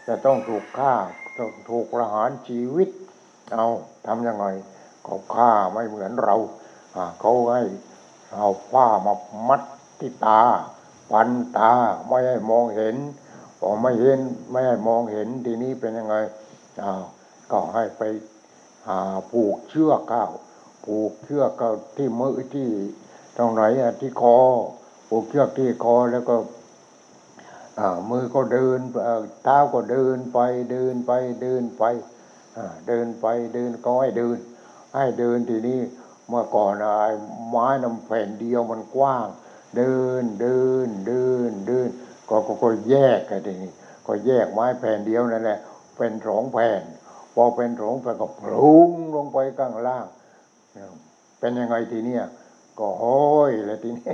[0.08, 0.94] จะต้องถูกฆ่า
[1.38, 2.90] ต้องถูกประหารชีวิต
[3.54, 3.68] เอา
[4.08, 4.46] ทำยังไง
[5.08, 6.36] ก็ฆ่าไม่เหมือนเรา
[6.96, 7.62] อ่าเขาให้
[8.36, 9.14] เอาผ้ามา
[9.48, 9.62] มัด
[10.00, 10.42] ที่ตา
[11.12, 11.74] ปันตา
[12.08, 12.96] ไม่ให้มองเห็น
[13.60, 16.16] พอไม่เห็นไม่ให้มองเห็นทีนี้เป็นยังไง
[16.84, 17.04] อ้าว
[17.52, 18.02] ก็ให้ไป
[18.88, 19.00] หา
[19.32, 20.26] ผูกเชือกเข้า
[20.86, 22.70] ผูกเชือกเข้าที่มือที่
[23.38, 24.38] ตรงไหนอะที่คอ
[25.10, 26.36] ผูกเชือกที่คอแล้วก็
[27.80, 30.40] อ่ามือก็เดินเอ่อเท้าก็เดินไป
[30.72, 31.84] เดินไปเดินไป
[32.58, 34.38] อ่าเดินไปเดินก็ให้เดิน
[34.96, 35.80] ให้เดินทีนี้
[36.28, 36.98] เมื่อก่อนไอ้
[37.50, 39.28] ไม้นำแผ่นเดียวมันกว้าง
[39.76, 41.90] เดินเดินเดินเดิน
[42.30, 43.72] ก็ก็ก็แยกกันทีนี้
[44.08, 45.60] ก็แยกไม้แผ่นเดียวนั่นแหละ
[45.98, 46.82] เป็นสองแผ่น
[47.34, 50.06] พอเป็นสองแผ่นก็พลุงลงไปข้างล่าง
[51.40, 52.24] เป็นยังไงทีเนี้ย
[52.80, 54.14] ก็ห้อยแล้วทีนี้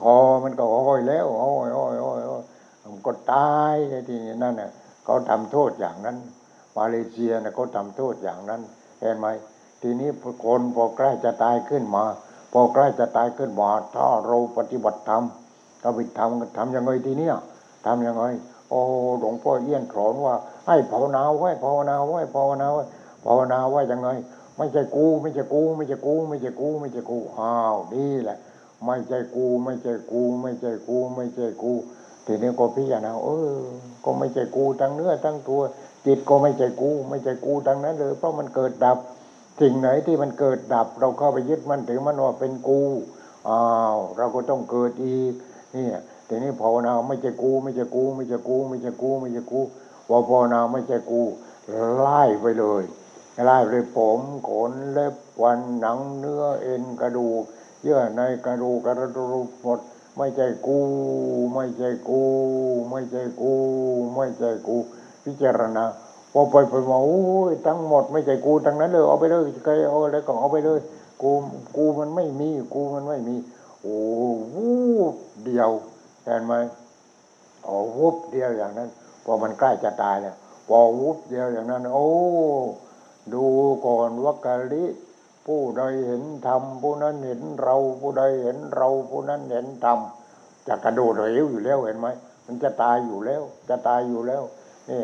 [0.00, 2.42] คอมันก็ห้อยแล้วห้อยห้อยห้อยห้ย
[2.92, 4.70] มันก็ตายเลยทีนี้นั่นน่ะ
[5.04, 6.16] เขาทำโทษอย่างนั้น
[6.76, 8.60] มาเลเซียนะเขาทำโทษอย่างนั้น
[9.00, 9.26] เห็นไหม
[9.82, 10.08] ทีนี้
[10.44, 12.04] คนพอใกล้จะตายขึ้นมา
[12.52, 15.22] พอใกล้จะตายขึ้นมาถ้าเราปฏิบัติธรรม
[15.82, 17.34] ก็ไปทำทำยังไงทีเนี้ย
[17.86, 18.24] ทำยังไง
[18.70, 18.80] โอ้
[19.20, 20.34] หลวงพ่อเอี้ยนสอนว่า
[20.66, 22.82] ให้ภาวนาไว้ภาวนาไว้ภาวนาไว้
[23.24, 24.08] ภาวนาไว้ยังไง
[24.56, 28.38] ไม่ใช่กู ไม่ใช่กู ไม่ใช่กู ไม่ใช่กู ไม่ใช่กูอ้าวนี่แหละ
[28.84, 31.72] ไม่ใช่กู ไม่ใช่กู ไม่ใช่กู ไม่ใช่กู
[32.26, 33.28] ทีนี้ก็พิจารณาเอ
[33.58, 33.60] อ
[34.04, 35.60] ก็ไม่ใช่กูทั้งเนื้อทั้งตัว
[36.06, 38.98] จิตก็ไม่ใช่กู ไม่ใช่กูทั้งนั้นเลยเพราะมันเกิดดับ
[39.60, 42.80] สิ่งไหนที่มันเกิดดับ เราเข้าไปยึดมันถือมันว่าเป็นกู
[43.48, 43.62] อ้า
[43.94, 45.34] วเราก็ต้องเกิดอีก
[45.72, 45.98] เนี่ย
[46.28, 49.60] ทีนี้ภาวนาไม่ใช่กู ไม่ใช่กู ไม่ใช่กู ไม่ใช่กู ไม่ใช่กู
[50.08, 51.22] พอภาวนาไม่ใช่กู
[51.96, 52.82] ไล่ไปเลย
[53.44, 57.42] ไล่เลยผมขนเล็บฟันหนังเนื้อเอ็นกระดูก
[57.82, 59.80] เยื่อในกระดูกกระดูกหมด
[60.16, 60.78] ไม่ใช่กู
[61.54, 62.22] ไม่ใช่กู
[62.90, 63.52] ไม่ใช่กู
[64.14, 64.76] ไม่ใช่กู
[65.24, 65.84] พิจารณา
[66.32, 67.20] พอไปไปมาโอ้
[67.50, 70.80] ยทั้งหมดไม่ใช่กูทั้งนั้นเลยเอาไปเลยใครเอาอะไรก็เอาไปเลย
[71.22, 71.30] กู
[71.76, 73.36] กูมันไม่มี กูมันไม่มี
[73.82, 73.96] โอ้
[74.54, 74.70] วู
[75.14, 75.70] บเดียว
[76.24, 76.54] เห็นไหม
[77.64, 78.88] โอ้วูบเดียวอย่างนั้น
[79.24, 80.36] พอมันใกล้จะตายแล้ว
[80.68, 82.08] พอวูบเดียวอย่างนั้น โอ้
[83.34, 83.44] ดู
[83.86, 84.84] ก่อนวักกะลิ
[85.46, 89.98] ผู้ใดเห็นธรรมผู้นั้นเห็นเรา ผู้ใดเห็นเราผู้นั้นเห็นธรรม
[90.68, 92.08] จะกระโดดเหวอยู่แล้วเห็นไหม
[92.46, 94.42] มันจะตายอยู่แล้ว จะตายอยู่แล้ว
[94.90, 95.02] นี่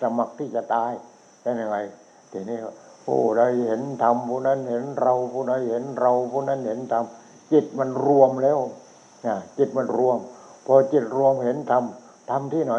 [0.00, 0.92] สมัครที่จะตาย
[1.42, 1.76] เป็นยังไง
[2.32, 2.58] ทีนี้
[3.06, 7.04] ผู้ใดเห็นธรรมผู้นั้นเห็นเราผู้ใดเห็นเราผู้นั้นเห็นธรรม
[7.52, 8.58] จิตมันรวมแล้ว
[9.58, 10.18] จิตมันรวม
[10.66, 11.84] พอจิตรวมเห็นธรรม
[12.30, 12.74] ธรรมที่ไหน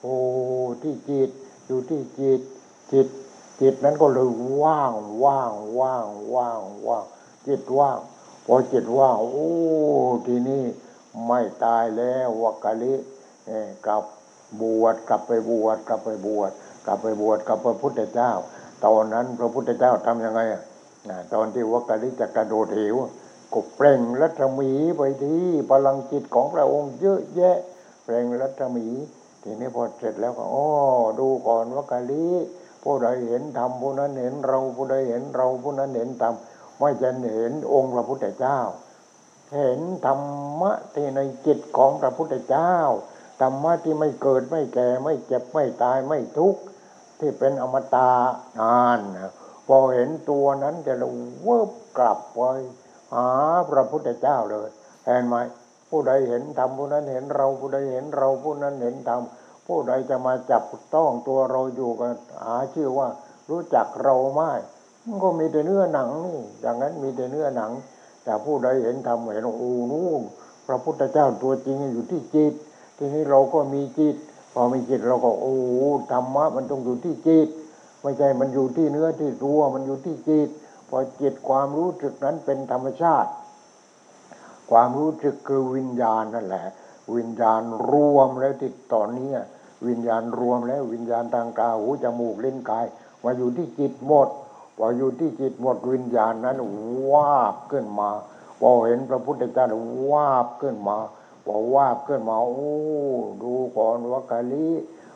[0.00, 0.14] โอ้
[0.82, 1.30] ที่จิต
[1.66, 2.40] อยู่ที่จิต
[2.92, 3.08] จิต
[3.60, 4.28] จิตนั้นก็เลย
[4.62, 4.92] ว่าง
[5.24, 7.04] ว่างว่างว่างว่าง
[7.46, 7.98] จิตว่าง
[8.46, 9.48] พอจิตว่างโอ้
[10.26, 10.62] ทีนี้
[11.26, 12.94] ไม่ตายแล้ววักกะลิ
[13.86, 14.04] กลับ
[14.62, 16.50] บวชกลับไปบวชกลับไปบวช
[16.86, 18.32] กลับไปบวชกับพระพุทธเจ้า
[18.86, 20.62] ตอนนั้นพระพุทธเจ้าทำยังไงอะ
[21.08, 22.96] นะตอนที่วักกะลิจะกระโดดเหว
[23.52, 27.58] ก็เปล่งรัศมีไปที่พลังจิตของพระองค์เยอะแยะ
[28.04, 28.86] เปล่งรัศมี
[29.42, 30.66] ทีนี้พอเสร็จแล้วก็อ๋อ
[31.20, 32.26] ดูก่อนวักกะลิ
[32.82, 36.34] ผู้ใดเห็นธรรมผู้นั้นเห็นเราผู้ใดเห็นเราผู้นั้นเห็นธรรม
[36.78, 38.58] ไม่จะเห็นองค์พระพุทธเจ้า
[39.54, 40.20] เห็นธรร
[40.60, 42.74] มะที่ในจิตของพระพุทธเจ้า
[43.40, 46.60] ธรรมะที่ไม่เกิดไม่แก่ไม่เจ็บไม่ตายไม่ทุกข์
[47.18, 48.10] ที่เป็นอมตะ
[48.60, 49.18] นานน
[49.66, 51.08] พอเห็นตัวนั้นจะเรา
[51.42, 52.40] เวิบกลับไป
[53.14, 53.28] หา
[53.70, 54.68] พระพุทธเจ้าเลย
[55.06, 55.36] เห็นไหม
[55.90, 59.22] ผู้ใดเห็นธรรมผู้นั้นเห็นเราผู้ใดเห็นเราผู้นั้นเห็นธรรม
[59.66, 60.62] ผู้ใดจะมาจับ
[60.94, 62.10] ต้องตัวเราอยู่กัน
[62.46, 63.08] หาชื่อว่า
[63.50, 64.52] รู้จักเราไม่
[65.04, 67.72] มันก็มีแต่เนื้อหนังนี่อย่างนั้นมีแต่เนื้อหนัง
[68.24, 70.22] แต่ผู้ใดเห็นธรรมเห็นโอ้นู่น
[70.66, 72.54] พระพุทธเจ้าตัวจริงอยู่ที่จิต
[72.98, 74.16] ทีนี้เราก็มีจิต
[74.52, 75.56] พอมีจิตเราก็โอ้
[76.12, 77.48] ธรรมะมันต้องอยู่ที่จิต
[78.02, 80.48] ไม่ใช่มันอยู่ที่เนื้อที่ตัวมันอยู่ที่จิต
[80.88, 83.30] พอจิตความรู้สึกนั้นเป็นธรรมชาติ
[84.70, 86.66] ความรู้สึกคือวิญญาณนั่นแหละ
[87.16, 89.30] วิญญาณรวมแล้วที่ตอนนี้
[89.86, 92.86] วิญญาณรวมแล้ววิญญาณทางตาหูจมูกเลิ้นกาย
[93.24, 94.28] มาอยู่ที่จิตหมด
[94.76, 96.56] พออยู่ที่จิตหมดวิญญาณนั้น
[97.10, 98.10] วาบขึ้นมา
[98.60, 99.66] พอเห็นพระพุทธเจ้า
[100.10, 100.98] วาบขึ้นมา
[101.48, 102.72] พอว่าขึ้นมาโอ้
[103.42, 104.66] ดูก่อนวักกะลิ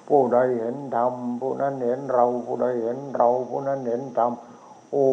[0.09, 4.33] ผู้ใดเห็นธรรมผู้นั้นเห็นเราผู้ใดเห็นเราผู้นั้นเห็นธรรม
[4.93, 5.11] โอ้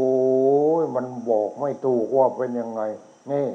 [0.81, 2.81] ยมันบอกไม่ถูกว่าเป็นยังไง
[3.31, 3.47] นี่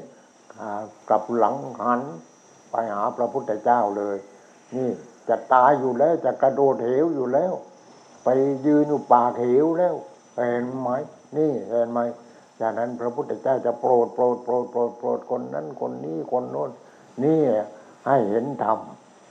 [1.09, 2.01] กลับหลังหัน
[2.71, 4.17] ไปหาพระพุทธเจ้าเลย
[4.75, 4.89] นี่
[5.29, 7.53] จะตายอยู่แล้วจะกระโดดเหวอยู่แล้ว
[8.23, 8.27] ไป
[8.65, 9.95] ยืนอยู่ปากเหวแล้ว
[10.37, 10.89] เห็นไหม
[11.37, 11.99] นี่เห็นไหม
[12.61, 16.69] จากนั้นพระพุทธเจ้าจะโปรดโปรดโปรดโปรดโปรดคนนั้นคนนี้คนโน้น
[17.23, 17.41] นี่
[18.07, 18.79] ให้เห็นธรรม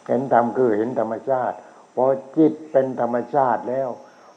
[0.07, 1.57] เห็นธรรมคือเห็นธรรมชาติ
[1.95, 2.05] พอ
[2.37, 3.89] จิตเป็นธรรมชาติแล้ว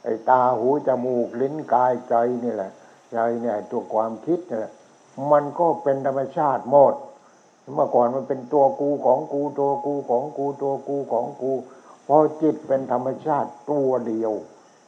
[0.04, 2.72] ไอ้ตาหูจมูกลิ้นกายใจนี่แหละ
[3.12, 4.70] ใจเนี่ยตัวความคิดเนี่ย
[5.32, 6.95] มันก็เป็นธรรมชาติหมด
[7.74, 11.54] เมื่อก่อนมันเป็นตัวกูของกูตัวกูของกูตัวกูของกู
[12.08, 14.34] พอจิตเป็นธรรมชาติตัวเดียว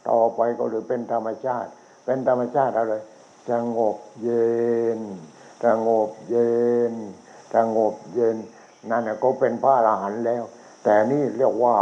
[0.10, 1.70] ต่อไปก็เลยเป็นธรรมชาติ
[2.06, 2.94] เป็นธรรมชาติอะไร
[3.50, 4.54] สงบเย็
[4.98, 5.00] น
[5.64, 6.54] สงบเย็
[6.92, 6.94] น
[7.56, 8.38] สงบเย็น
[8.90, 10.44] นั่นก็เป็นพระอรหันต์แล้ว
[10.84, 11.76] แต่นี่เรียกว่า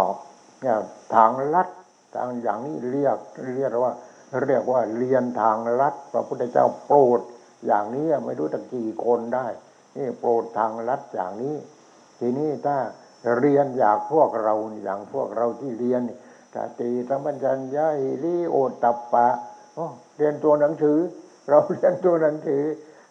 [0.61, 0.77] เนี่ย
[1.15, 1.67] ทางลัด
[2.15, 3.17] ทางอย่างนี้เรียก
[3.55, 3.93] เรียกว่า
[4.45, 7.19] เรียกว่าเรียนทางลัดพระพุทธเจ้าโปรด
[7.65, 9.47] อย่างนี้ไม่รู้ตั้งกี่คนได้
[9.97, 11.55] นี่โปรดทางลัดอย่างนี้
[12.19, 12.77] ทีนี้ถ้า
[13.39, 14.53] เรียนอยากพวกเรา
[14.83, 16.01] อย่างพวกเราที่เรียน
[16.53, 17.37] ตติสัมปัญ
[17.75, 19.27] ญาหิริโอตตัปปะ
[20.17, 20.99] เรียนตัวหนังสือ
[21.49, 22.63] เราเรียนตัวหนังสือ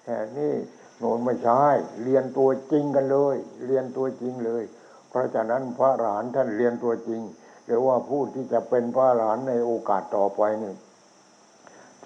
[0.05, 0.53] แต่นี่
[0.99, 1.65] โน่นไม่ใช่
[2.03, 3.37] เรียนตัวจริงกันเลย
[3.67, 4.63] เรียนตัวจริงเลย
[5.09, 7.21] เพราะฉะนั้นพระอรหันต์ท่านเรียนตัวจริง
[7.67, 10.75] หรือว่าผู้ที่จะเป็นพระอรหันต์ในโอกาสต่อไปนี่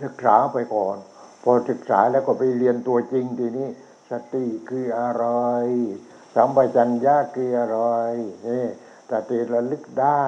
[0.02, 0.96] ศึกษาไปก่อน
[1.42, 3.68] พอศึกษาแล้วก็ไปเรียนตัวจริงทีนี้
[4.10, 5.26] สติคืออะไร
[6.34, 7.80] สัมปชัญญะคืออะไร
[8.48, 8.66] นี่
[9.10, 10.24] สติระลึกได้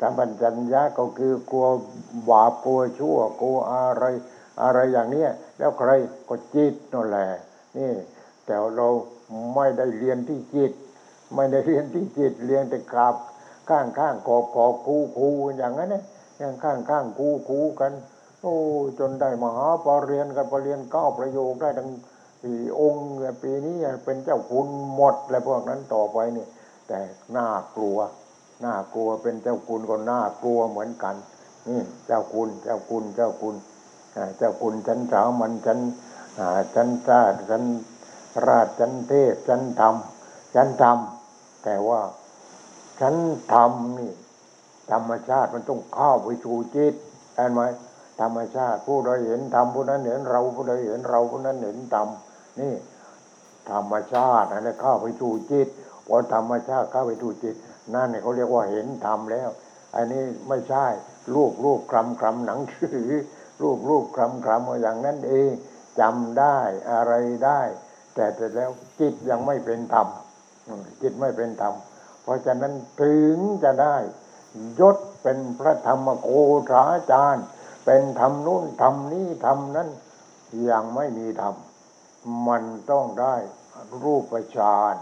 [0.00, 1.66] สัมปชัญญะก็คือกลัว
[2.28, 4.04] บาปกลัวชั่วกลัวอะไร
[4.62, 5.90] อะไรอย่างเนี้ยแล้วใคร
[6.28, 7.28] ก็จิตนั่นแหละ
[7.78, 7.92] นี่
[8.46, 8.88] แต่เรา
[9.54, 10.72] ไม่ได้เรียนที่จิต
[11.34, 13.14] ไม่ได้เรียนที่จิตเรียนแต่กราบ
[13.68, 16.02] ข้างข้างๆขอบขอบคูคูอย่างนั้นนี่ย
[16.38, 17.92] อย่างข้างข้างคูคูกัน
[18.40, 18.54] โอ้
[18.98, 21.88] จนได้มหาปรริญญากันปรริญญาเก้าประโยคได้ทั้ง
[22.42, 23.06] สี่องค์
[23.42, 26.48] ปีนี้เป็นเจ้าคุณหมดและพวกนั้นต่อไปเนี่ย
[26.88, 27.00] แต่
[27.36, 27.98] น่ากลัว
[28.64, 31.14] น่ากลัวเป็นเจ้าคุณก็น่ากลัวเหมือนกัน
[31.68, 33.54] นี่เจ้าคุณเจ้าคุณเจ้าคุณ
[34.38, 35.78] เจ้าคุณชั้นสามันชั้น
[36.74, 37.64] ชั้นชาติชั้น
[38.46, 39.94] ราชชั้นเทพชั้นธรรม
[40.54, 40.98] ชั้นธรรม
[41.64, 42.00] แต่ว่า
[43.00, 43.16] ชั้น
[43.52, 44.12] ธรรมนี่
[44.90, 46.94] ธรรมชาติมันต้องเข้าไปสู่จิต
[47.36, 47.60] เห็นไหม
[48.20, 52.08] ธรรมชาติผู้ใดเห็นธรรมผู้นั้นเห็นเราผู้ใดเห็นเราผู้นั้นเห็นธรรม
[52.60, 52.74] นี่
[53.70, 55.68] ธรรมชาตินั่นเข้าไปสู่จิต
[56.08, 57.54] พอธรรมชาติเข้าไปสู่จิต
[57.94, 59.50] นั่นเนี่ยเขาเรียกว่าเห็นธรรมแล้ว
[59.94, 60.86] อันนี้ไม่ใช่
[61.34, 63.10] รูปรูปคลำคลำหนังสือ
[63.62, 65.50] รูปรูปคลำคลำอย่างนั้นเอง
[66.00, 66.58] จำได้
[66.90, 67.12] อะไร
[67.44, 67.60] ได้
[68.14, 68.70] แต่แต่แล้ว
[69.00, 70.06] จิตยังไม่เป็นธรรม
[71.02, 71.74] จิตไม่เป็นธรรม
[72.22, 72.72] เพราะฉะนั้น
[73.02, 73.96] ถึงจะได้
[74.80, 76.28] ยศเป็นพระธรรมโค
[76.70, 76.82] ษา
[77.12, 77.44] จารย์
[77.84, 79.88] เป็นธรรมนู่นธรรมนี้ธรรมนั้น
[80.70, 81.54] ยังไม่มีธรรม
[82.48, 83.34] มันต้องได้
[84.02, 84.94] รูปฌาน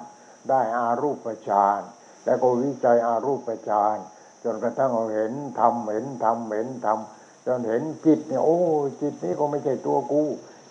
[0.48, 1.80] ได้อารูปฌาน
[2.24, 3.96] แล้วก็วิจัยอารูปฌาน
[4.44, 6.98] จนกระทั่งเราเห็นธรรมเห็นธรรมเห็นธรรม
[7.46, 8.58] จนเห็นจิตเนี่ยโอ้
[9.00, 10.22] จิตนี้ก็ไม่ใช่ตัวกู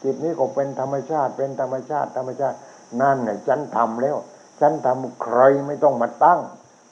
[0.04, 2.58] จิตนี้ก็เป็นธรรมชาติ เป็นธรรมชาติ ธรรมชาติ
[3.02, 4.18] นั่นเนี่ยฉันทำแล้ว
[4.60, 6.40] ฉันทำใครไม่ต้องมาตั้ง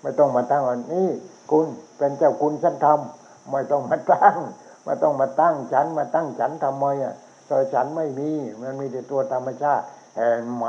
[0.01, 1.09] ไม่ต้องมาตั้งว่านี่
[1.51, 4.37] คุณเป็นเจ้าคุณฉันทำไม่ต้องมาตั้ง
[4.85, 7.15] ไม่ต้องมาตั้งฉันมาตั้งฉันทำไมอะ
[7.49, 8.29] ตัวฉันไม่มี
[8.61, 9.85] มันมีแต่ตัวธรรมชาติ
[10.15, 10.65] เห็นไหม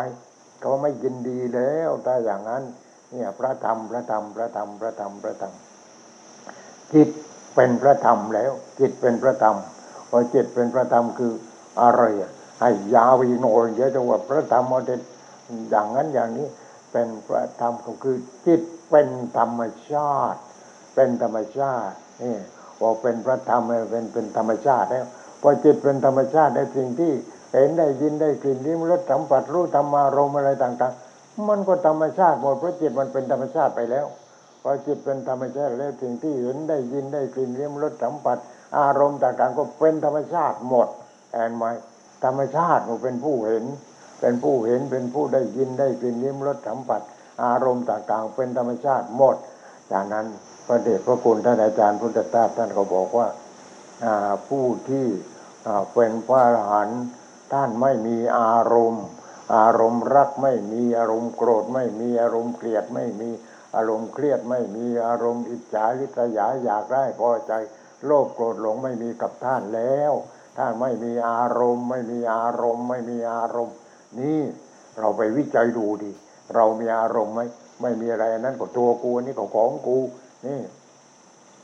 [0.60, 2.62] เขาไม่ยินดีแล้วถ้าอย่างนั้น
[3.10, 5.52] เนี่ยพระธรรมพระธรรมพระธรรมพระธรรมพระธรรม
[6.92, 7.08] จิต
[7.54, 9.56] เป็นพระธรรมแล้ว จิตเป็นพระธรรม
[10.10, 11.32] พอจิตเป็นพระธรรมคือ
[11.82, 15.00] อะไรอะให้ยาวอีกหน่อยเดี๋ยวจะว่าพระธรรมเอเด็ด
[15.70, 16.48] อย่างนั้นอย่างนี้
[16.92, 18.16] เป็นพระธรรมก็คือ
[18.46, 18.60] จิต
[18.90, 19.08] เป็น
[19.38, 20.40] ธรรมชาติ
[20.94, 22.36] เป็นธรรมชาตินี่
[22.78, 25.06] พอเป็นพระธรรมเป็นเป็นธรรมชาติแล้ว
[25.42, 27.12] พอจิตเป็นธรรมชาติในสิ่งที่
[27.52, 34.06] เห็นได้ยินได้กลิ่นลิ้มรสสัมผัสรู้ธรรมารมณ์อะไรต่าง ๆ มันก็ธรรมชาติหมดเพราะจิตมันเป็นธรรมชาติไปแล้ว
[34.62, 38.38] พอจิตเป็นธรรมชาติแล้วสิ่งที่เห็นได้ยินได้กลิ่นลิ้มรสสัมผัส
[38.78, 40.88] อารมณ์ต่างๆ ก็เป็นธรรมชาติหมด
[41.32, 41.64] แอนไหม
[42.24, 43.64] ธรรมชาติมันเป็นผู้เห็น
[44.20, 47.02] เป็นผู้เห็นเป็นผู้ได้ยินได้กลิ่นลิ้มรสสัมผัส
[47.44, 49.36] อารมณ์ต่างๆ เป็นธรรมชาติหมด
[49.92, 50.26] จากนั้น
[50.66, 53.28] พระเดชพระคุณท่านอาจารย์พุทธทาสท่านก็บอกว่า
[54.48, 55.06] ผู้ที่
[55.94, 57.02] เป็นพระอรหันต์
[57.52, 59.04] ท่านไม่มีอารมณ์
[59.56, 63.30] อารมณ์รักไม่มีอารมณ์โกรธไม่มีอารมณ์เกลียดไม่มี
[63.76, 67.52] อารมณ์เครียดไม่มีอารมณ์อิจฉาริษยาอยากได้พอใจ
[68.04, 70.12] โลภโกรธหลงไม่มีกับท่านแล้ว
[70.58, 73.76] ท่าไม่มีอารมณ์ ไม่มีอารมณ์ ไม่มีอารมณ์
[74.20, 74.40] นี่
[74.98, 76.10] เราไปวิจัยดูดิ
[76.54, 77.40] เรามีอารมณ์ไหม
[77.82, 79.98] ไม่มีอะไรนั้นก็ตัวกูนี่ก็ของกู
[80.46, 80.60] นี่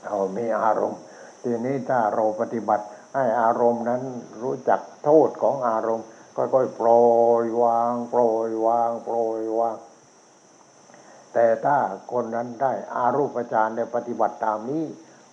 [0.05, 0.99] เรามีอารมณ์
[1.43, 2.85] ทีนี้ถ้าเราปฏิบัติ
[3.15, 4.01] ให้อารมณ์นั้น
[4.41, 7.05] รู้จักโทษของอารมณ์ค่อยๆปล่อ
[7.43, 9.75] ยวางปล่อยวางปล่อยวาง
[11.33, 11.77] แต่ถ้า
[12.11, 14.83] คนนั้นได้อารูปฌานได้ปฏิบัติตามนี้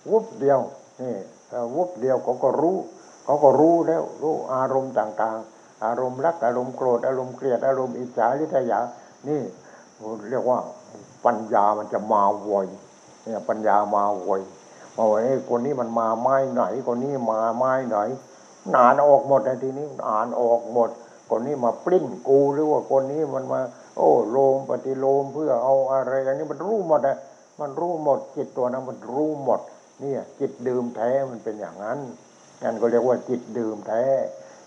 [0.09, 0.59] วุบเดียว
[1.01, 1.15] นี่
[1.49, 2.77] ถ้าวุบเดียวเขาก็รู้
[3.23, 8.79] เขาก็รู้แล้วรู้อารมณ์ต่างๆ อารมณ์รักอารมณ์โกรธอารมณ์เกลียดอารมณ์อิจฉาริษยา
[9.27, 9.41] นี่
[10.29, 10.59] เรียกว่า
[11.25, 12.53] ปัญญามันจะมาไว
[13.23, 14.31] เนี่ยปัญญามาไว
[14.97, 17.97] มาวอ้ยคนนี้มันมาไม้ไหน คนนี้มาไม้ไหน
[18.77, 20.89] อ่านออกหมดในทีนี้อ่านออกหมด
[21.29, 23.59] คนนี้มาปลิ้นกูหรือว่าคนนี้มันมา
[23.97, 27.17] โอ้โลมปฏิโลมเพื่อเอาอะไรอย่างนี้มันรู้หมดนะ
[27.59, 29.59] มันรู้หมดจิตตัวนั้นมันรู้หมด
[30.01, 31.99] เนี่ย จิตดื่มแท้มันเป็นอย่างนั้น
[32.63, 34.05] นั่นก็เรียกว่าจิตดื่มแท้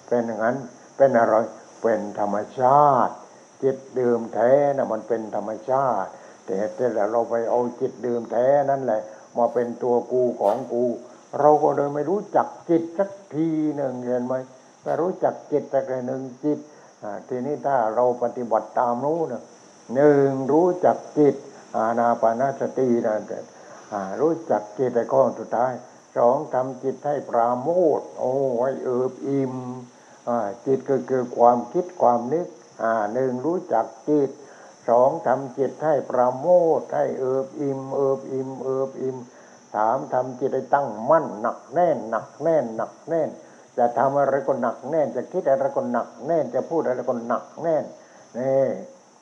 [0.09, 0.57] เป็นอย่างนั้น
[0.97, 1.35] เป็นอะไร
[1.83, 3.15] เป็นธรรมชาติ
[3.63, 6.11] จิตดื่มแท้น่ะมันเป็นธรรมชาติ
[6.47, 9.03] แต่แต่เราไปเอาจิตดื่มแท้นั่นแหละ
[9.39, 10.85] มาเป็นตัวกูของกู
[11.41, 14.35] เราก็เลยไม่รู้จักจิตสักทีหนึ่งเห็นไหม
[14.83, 16.59] ไม่รู้จักจิตสักหนึ่งจิต
[17.03, 19.43] อ่าทีนี้ถ้าเราปฏิบัติตามนู้นะ
[19.95, 21.35] หนึ่งรู้จักจิต
[21.77, 23.39] อานาปานาสตินะแต่
[23.93, 25.73] อ่ารู้จักจิตในข้อสุดท้าย
[26.17, 28.35] สองทำจิตให้ปราโมทโอ้
[28.71, 29.55] ยเอิบอิ่ม
[30.67, 32.49] จิตก็คือความคิดความนึก
[33.13, 34.31] หนึ่งรู้จักจิต
[34.89, 36.47] สองทำจิตให้ประโม
[36.79, 39.17] ทให้เอิบอิ่มเอิบอิ่มเอิบอิ่ม
[39.75, 43.29] สามทำจิตให้ตั้งมั่นหนักแน่นหนักแน่นหนักแน่น
[43.79, 47.85] จะทำอะไรก็หนักแน่น จะคิดอะไรก็หนักแน่น จะพูดอะไรก็หนักแน่น
[48.39, 48.67] นี่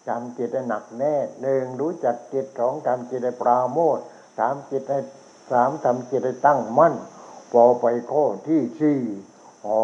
[0.08, 3.98] จำจิตให้หนักแน่นหนึ่งรู้จักจิตสองทำจิตให้ปราโมท
[4.38, 4.98] สามจิตให้
[5.50, 6.94] สามทำจิตให้ตั้งมั่น
[7.52, 9.00] พอไปข้อที่สี่
[9.66, 9.78] อ๋อ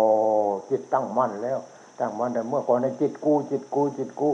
[0.68, 1.58] จิตตั้งมั่นแล้ว
[2.00, 4.30] ตั้งมั่นแต่เมื่อก่อนในจิตกูจิตกูจิตกู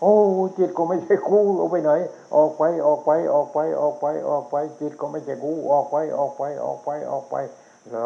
[0.00, 0.14] โอ้
[0.58, 1.92] จิตก็ไม่ใช่กูเอาไปไหน
[2.36, 7.34] ออกไปออกไปออกไปออกไปออกไป จิตก็ไม่ใช่กูออกไปออกไปออกไปออกไป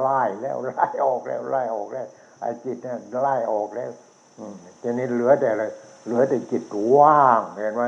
[0.02, 2.06] ไล่แล้วไล่ออกแล้วไล่ออกแล้ว
[2.40, 3.90] ไอ้จิตเนี่ยไล่ออกแล้ว
[4.38, 5.64] อืมทีนี้เหลือแต่อะไร
[6.04, 6.64] เหลือแต่จิต
[6.96, 7.84] ว่างเห็นไหม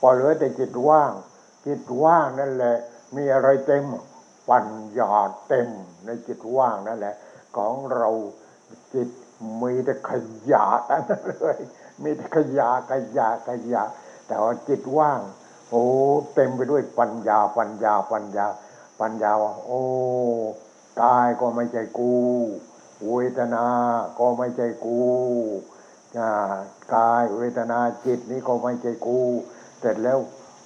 [0.00, 1.12] พอเหลือแต่จิตว่าง
[1.66, 2.76] จิตว่างนั่นแหละ
[3.16, 3.84] มีอะไรเต็ม
[4.50, 4.68] ปัญ
[4.98, 5.12] ญา
[5.48, 5.68] เต็ม
[6.06, 7.14] ในจิตว่างนั่นแหละ
[7.56, 8.08] ของเรา
[8.94, 9.08] จิต
[9.62, 10.12] มีแต่ข
[10.52, 11.58] ยะทั้งนั้นเลย
[12.02, 13.82] มีแต่ขยะขยะขยะ
[14.26, 15.20] แต่ว่าจิตว่าง
[15.70, 15.82] โอ้
[16.34, 18.46] เต็มไปด้วยปัญญาปัญญาปัญญา
[19.00, 19.82] ปัญญาว่าโอ้
[21.02, 22.14] กายก็ไม่ใช่กู
[23.14, 23.66] เวทนา
[24.18, 24.98] ก็ไม่ใช่กู
[26.94, 29.18] กายเวทนาจิตนี้ก็ไม่ใช่กู
[29.80, 30.18] เสร็จแล้ว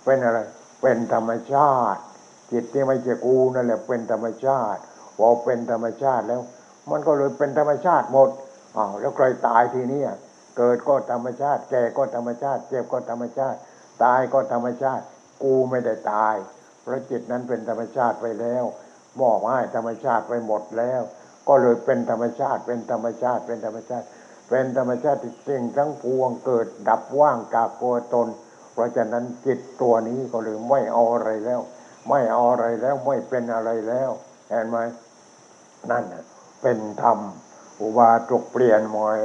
[0.04, 0.38] เป็นอะไร
[0.80, 2.02] เป็นธรรมชาติ
[2.53, 4.80] จิตที่ไม่ใช่กูนั่นแหละเป็นธรรมชาติ
[5.18, 6.40] พอเป็นธรรมชาติแล้ว
[6.90, 8.28] มันก็เลยเป็นธรรมชาติหมด
[8.76, 10.00] อ้าวแล้วใครตายทีนี้
[10.57, 13.59] เกิดก็ธรรมชาติ แก่ก็ธรรมชาติ เจ็บก็ธรรมชาติ
[14.05, 15.05] ตายก็ธรรมชาติ
[15.42, 16.34] กูไม่ได้ตาย
[16.82, 18.64] เพราะจิตนั้นเป็นธรรมชาติไปแล้ว
[19.20, 21.03] มอบให้ธรรมชาติไปหมดแล้ว
[21.48, 24.07] ก็เลยเป็นธรรมชาติ เป็นธรรมชาติ เป็นธรรมชาติ
[24.48, 28.28] เป็นธรรมชาติที่สิ่งทั้งปวงเกิดดับว่างจากตัวตน
[28.72, 31.61] เพราะฉะนั้นจิตตัวนี้ก็เลยไม่เอาอะไรแล้ว
[32.09, 34.11] ไม่เอาอะไรแล้วไม่เป็นอะไรแล้ว
[34.48, 34.78] เห็นไหม
[35.90, 36.24] นั่นน่ะ
[36.62, 37.18] เป็นธรรม
[37.80, 39.20] อุบาตกเปลี่ยนหมอย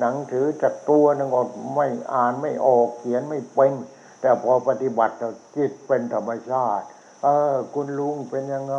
[0.00, 3.72] หนังถือจากตัวนึงอดไม่อ่านไม่ออกเขียนไม่เป็น
[4.20, 5.14] แต่พอปฏิบัติ
[5.56, 6.86] จิตเป็นธรรมชาติ
[7.22, 8.78] เออ คุณลุงเป็นยังไง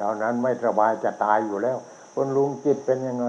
[0.00, 1.78] ตอนนั้นไม่สบายจะตายอยู่แล้ว
[2.14, 3.26] คุณลุงจิตเป็นยังไง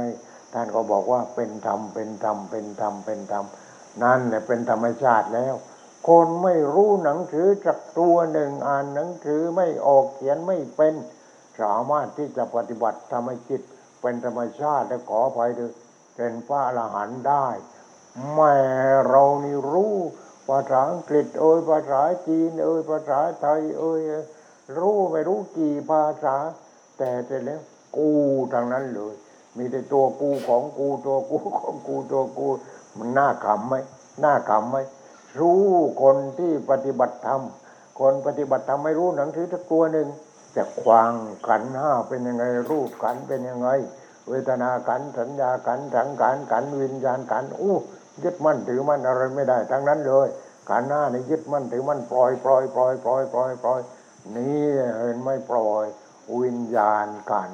[0.54, 3.46] ท่านก็บอกว่าเป็นธรรมเป็นธรรมเป็นธรรมเป็นธรรม
[4.04, 5.56] นั่นแหละเป็นธรรมชาติแล้ว
[6.08, 10.94] คนไม่รู้หนังสือจากตัวหนึ่งอ่านหนังสือไม่ออกเขียนไม่เป็น
[11.62, 13.62] สามารถที่จะปฏิบัติทำให้จิต
[14.02, 15.74] เป็นธรรมชาติและขออภัยด้วย
[16.16, 17.48] เป็นพระอรหันต์ได้
[18.34, 18.56] แม่
[19.08, 19.96] เรานี่รู้
[20.48, 24.02] ภาษาอังกฤษเอ่ยภาษาจีนเอ่ยภาษาไทยเอ่ย
[24.78, 26.36] รู้ไม่รู้กี่ภาษา
[26.98, 27.62] แต่เสร็จแล้ว
[27.98, 28.10] กู
[28.54, 29.16] ทางนั้นเลย
[29.58, 32.48] มีแต่ตัวกูของกูตัวกูของกูตัวกู
[32.98, 33.76] มันน่าขำไหม
[34.24, 34.78] น่าขำไหม
[35.40, 35.64] รู้
[36.02, 37.42] คนที่ปฏิบัติธรรม
[38.00, 40.08] คนปฏิบัติธรรมไม่รู้หนังสือสักตัวหนึ่ง
[40.54, 41.12] แต่ควาง
[41.48, 43.70] ขันห้าเป็นยังไง รูปขันเป็นยังไง
[44.30, 47.76] เวทนาขันสัญญาขันสังขารขันวิญญาณขันอู้
[48.24, 50.28] ยึดมั่นถือมั่นอะไรไม่ได้ทั้งนั้นเลย
[50.70, 53.82] ขันธ์ห้านี่ยึดมั่นถือมั่นปล่อยปล่อยปล่อยปล่อยปล่อยปล่อย
[54.36, 54.64] นี่
[54.98, 55.86] เห็นไม่ปล่อย
[56.42, 57.52] วิญญาณขัน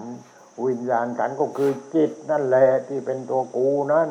[0.65, 4.09] วิญญาณขันก็คือจิตนั่นแหละที่เป็นตัวกูนั่น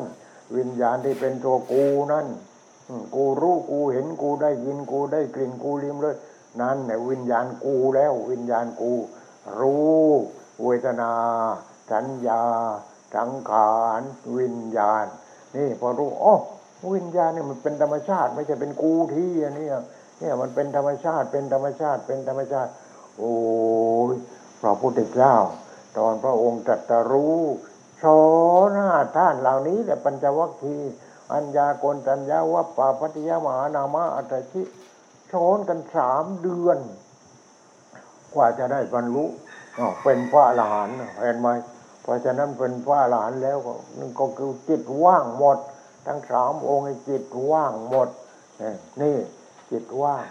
[0.57, 2.27] วิญญาณที่เป็นตัวกูนั่น
[3.15, 6.15] กูรู้กูเห็นกูได้ยินกูได้กลิ่นกูลิ้มเลย
[6.61, 8.93] นั่นแหละวิญญาณกูแล้ววิญญาณกู
[9.59, 10.09] รู้
[10.63, 11.11] เวทนา
[11.91, 12.43] สัญญา
[13.15, 14.01] สังขาร
[14.37, 15.05] วิญญาณ
[15.55, 16.33] นี่พอรู้อ๋อ
[16.93, 19.67] วิญญาณเนี่ยมันเป็นธรรมชาติ ไม่ใช่เป็นกูที่อันนี้
[20.19, 22.71] เนี่ยมันเป็นธรรมชาติเป็นธรรมชาติเป็นธรรมชาติ
[23.17, 23.35] โอ้
[24.11, 24.15] ย
[24.61, 25.35] พระพุทธเจ้า
[25.97, 27.41] ตอนพระองค์ตรัสรู้
[28.03, 28.21] สอ
[28.67, 30.93] นห้าท่านเหล่านี้แหละปัญจวัคคีย์
[31.33, 34.61] อัญญาโกณตัญญาวัปปาปฏิยมหานามะอัตชิ
[35.31, 36.79] สอนกันสามเดือน
[38.33, 39.25] กว่าจะได้บรรลุ
[40.03, 41.49] เป็นพระอรหันต์เห็นไหม
[42.01, 45.57] เพราะฉะนั้นเป็นพระอรหันต์แล้วก็นั่นก็คือจิตว่างหมด
[46.07, 48.09] ทั้งสามองค์จิตว่างหมด
[48.61, 49.15] นี่ยนี่
[49.71, 50.23] จิตว่าง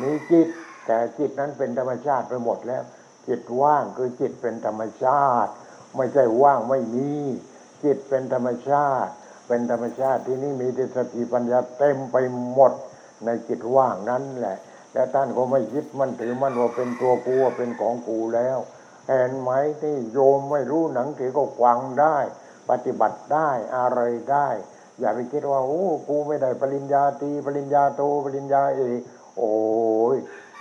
[0.00, 0.48] มีจิต
[0.86, 2.82] แต่จิตนั้นเป็นธรรมชาติไปหมดแล้ว
[3.28, 5.52] จิตว่างคือจิตเป็นธรรมชาติ
[5.96, 7.10] ไม่ใช่ว่างไม่มี
[7.84, 9.12] จิตเป็นธรรมชาติ
[9.46, 12.16] เป็นธรรมชาติที่นี่มีแต่สติปัญญาเต็มไป
[12.52, 12.72] หมด
[13.24, 14.58] ในจิตว่างนั้นแหละ
[14.92, 18.58] แล้วท่านก็ไม่ยึดมันถือมันว่าเป็นตัวกูว่าเป็นของกูแล้ว
[19.08, 19.50] เห็นไหม
[19.82, 22.16] ที่โยมไม่รู้หนังสือก็ฟังได้
[22.70, 24.00] ปฏิบัติได้อะไร
[24.32, 24.48] ได้
[25.00, 29.00] อย่าไปคิดว่าโอ้กูไม่ได้ปริญญาตรีปริญญาโทปริญญาเอก
[29.38, 29.54] โอ้
[30.14, 30.16] ย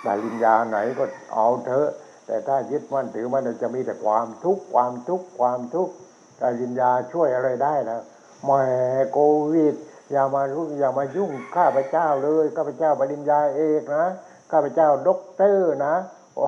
[0.06, 1.04] ปริญญาไหนก็
[1.34, 1.90] เอาเถอะ
[2.28, 5.94] แต่ถ้ายึดมั่นถือมันจะมีแต่ความทุกข์ความทุกข์ความทุกข์
[6.42, 8.02] ปริญญาช่วยอะไรได้นะ
[8.44, 8.64] แหม่
[9.12, 9.20] โค
[9.54, 9.76] วิด
[10.12, 14.08] อย่ามารุ่อย่ามายุ่งข้าพเจ้าเลยข้าพเจ้าปริญญาเอกนะ
[14.52, 15.96] ข้าพเจ้าด็อกเตอร์นะ
[16.36, 16.48] โอ้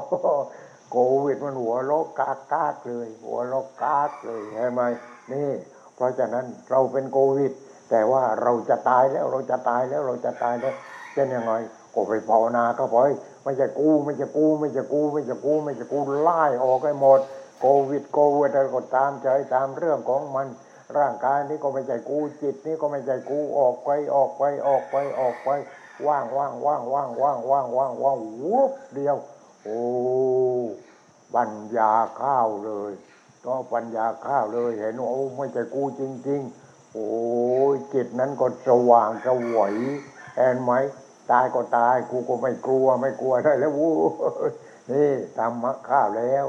[0.91, 4.81] โควิดมันหัวโลกกากกากเลย หัวโลกกากเลยเห็นไหม
[5.31, 5.49] นี่
[5.95, 7.51] เพราะฉะนั้นเราเป็นโควิด
[7.89, 10.73] แต่ว่าเราจะตายแล้วเราจะตายแล้วเราจะตายแล้ว
[11.13, 11.53] เป็นยังไง
[11.93, 13.01] ก็ไปภาวนาก็พอ
[13.43, 17.19] ไม่จะกู้ไม่จะกู้ไม่จะกู้ไม่จะกู้ไม่จะกู้ไล่ออกให้หมด
[17.59, 20.47] โควิดโควิดอะไรก็ตามใจตามเรื่องของมัน
[20.99, 25.49] ร่างกายนี้ก็ไม่ใช่กูจิตนี้ก็ไม่ใช่กูออกไปออกไปออกไปออกไป
[26.07, 29.17] ว่างว่างว่างว่างว่างว่างว่างว่างวุบเดียว
[29.63, 29.81] โอ้
[31.35, 31.91] ปัญญา
[32.21, 32.91] ข้าวเลย
[33.45, 37.07] ก็ปัญญาข้าวเลยเห็นว่าโอ้ไม่ใช่กูจริง ๆ โอ้
[37.93, 39.73] จิตนั้นก็สว่างสวย
[40.37, 40.71] เห็นไหม
[41.31, 43.95] ตายก็ตายกูก็ไม่กลัวไม่กลัวได้แล้ววู้
[44.91, 46.45] นี่ธรรมะเข้าแล้ว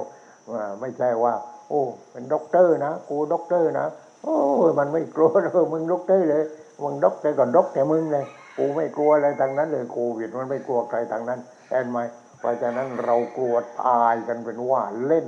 [0.80, 1.34] ไม่ใช่ว่า
[1.68, 3.86] โอ้ เป็นด็อกเตอร์นะกูด็อกเตอร์นะ
[4.23, 4.39] โอ้
[4.69, 6.45] ยมันไม่กลัวเลยมึงด็อกเตอร์เลย
[6.83, 8.25] มึงด็อกเตอร์ก่อนด็อกแต่มึงเลย
[8.59, 11.41] กูไม่กลัวอะไรทั้งนั้นเลยโควิดมันไม่กลัวใครทั้งนั้น
[11.71, 11.99] เห็นไหม
[12.41, 15.27] เพราะฉะนั้นเรากลัวตายกันเป็นว่าเล่น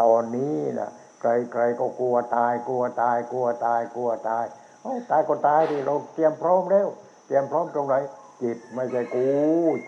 [0.00, 4.44] ตอนนี้นะใครๆก็กลัวตายกลัวตายกลัวตายกลัวตาย
[4.82, 6.88] เอ้ตายก็ตายดิเราเตรียมพร้อมแล้ว
[7.26, 7.94] เตรียมพร้อมตรงไหน
[8.42, 9.28] จิตไม่ใช่กู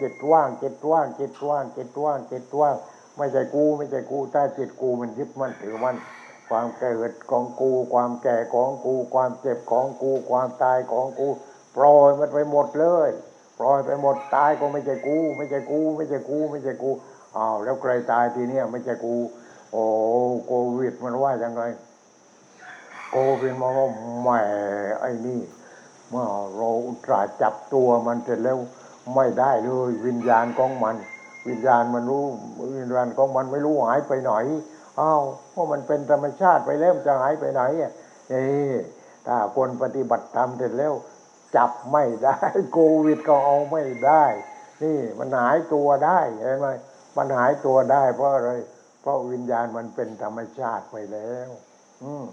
[0.00, 2.76] จิตว่างจิตว่างจิตว่างจิตว่างจิตว่าง
[3.16, 5.96] ไม่ใช่กูไม่ใช่กูถ้าจิตกูมันยึดมันถือมัน
[6.48, 11.28] ความเกิดของกู ความแก่ของกู ความเจ็บของกู ความตายของกู
[11.76, 13.08] ปล่อยมันไปหมดเลย
[13.58, 16.90] ปล่อยไปหมดตายก็ไม่ใช่กู ไม่ใช่กู ไม่ใช่กู ไม่ใช่กู
[17.36, 19.14] อ้าวแล้วใครตายทีเนี้ยไม่ใช่กู
[19.72, 19.84] โอ้
[20.46, 21.62] โควิดมันว่ายังไง
[23.10, 23.88] โควิดมันว่า
[24.22, 24.28] แหม
[25.00, 25.40] ไอ้นี่
[26.08, 26.26] เมื่อ
[26.56, 28.58] เราอุตส่าห์จับตัวมันเสร็จแล้ว
[29.14, 30.96] ไม่ได้เลยวิญญาณของมัน
[31.48, 32.24] วิญญาณมันรู้
[32.76, 34.32] วิญญาณของมันไม่รู้หายไปไหน
[35.00, 37.92] อ้าวเพราะมันเป็นธรรมชาติไปแล้วจะหายไปไหนอะ
[38.32, 38.72] นี่
[39.26, 40.92] ถ้าคนปฏิบัติธรรมเสร็จแล้ว
[41.56, 42.36] จับไม่ได้
[42.72, 44.24] โควิดก็เอาไม่ได้
[44.82, 46.68] นี่มันหายตัวได้เห็นไหม
[47.16, 48.50] มันหายตัวได้ เพราะอะไร
[49.02, 51.48] เพราะวิญญาณมันเป็นธรรมชาติไปแล้ว
[52.02, 52.26] อืม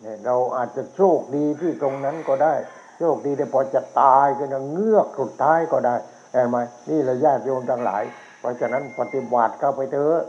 [0.00, 2.54] เนี่ยเราอาจจะโชคดีที่ตรงนั้นก็ได้
[2.98, 5.96] โชคดีแต่พอจะตายก็จะเงือกสุดท้ายก็ได้
[6.32, 6.56] เห็นไหม
[6.90, 8.02] นี่แหละญาติโยมทั้งหลาย
[8.40, 10.20] เพราะฉะนั้นปฏิบัติเข้าไปเถอะ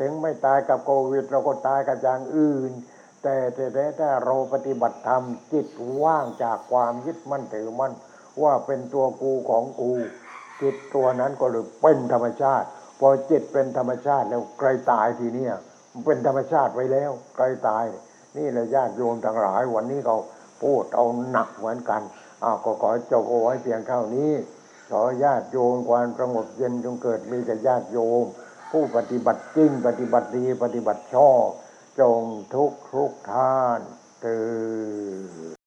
[0.00, 2.70] ถึงไม่ตายกับโควิด เราก็ตายกับอย่างอื่น
[3.22, 5.22] แต่แต่แต่ถ้าเราปฏิบัติธรรม
[5.52, 5.66] จิต
[6.02, 7.92] ว่างจากความยึดมั่นถือมั่น
[8.42, 9.92] ว่าเป็นตัวกูของกู
[10.62, 12.66] จิตตัวนั้นก็เลยเป็นธรรมชาติ
[13.00, 15.54] พอจิตเป็นธรรมชาติแล้วใครตายทีเนี้ย
[15.92, 17.84] มันเป็นธรรมชาติไว้แล้วใครตาย
[18.36, 20.16] นี่แหละญาติโยมทั้งหลาย วันนี้เรา
[20.62, 22.02] พูดเอาหนักเหมือนกัน
[22.44, 24.32] อ้าวก็ขอจบเอาไว้เพียงเท่านี้
[24.90, 28.24] ขอญาติโยมความสงบเย็นจงเกิดมีแต่ญาติโยม
[28.70, 31.48] ผู้ปฏิบัติจริง ปฏิบัติดี ปฏิบัติชอบ
[32.00, 32.22] จง
[32.54, 33.80] ทุกทุกท่าน
[34.20, 34.38] เตื
[35.54, 35.57] อ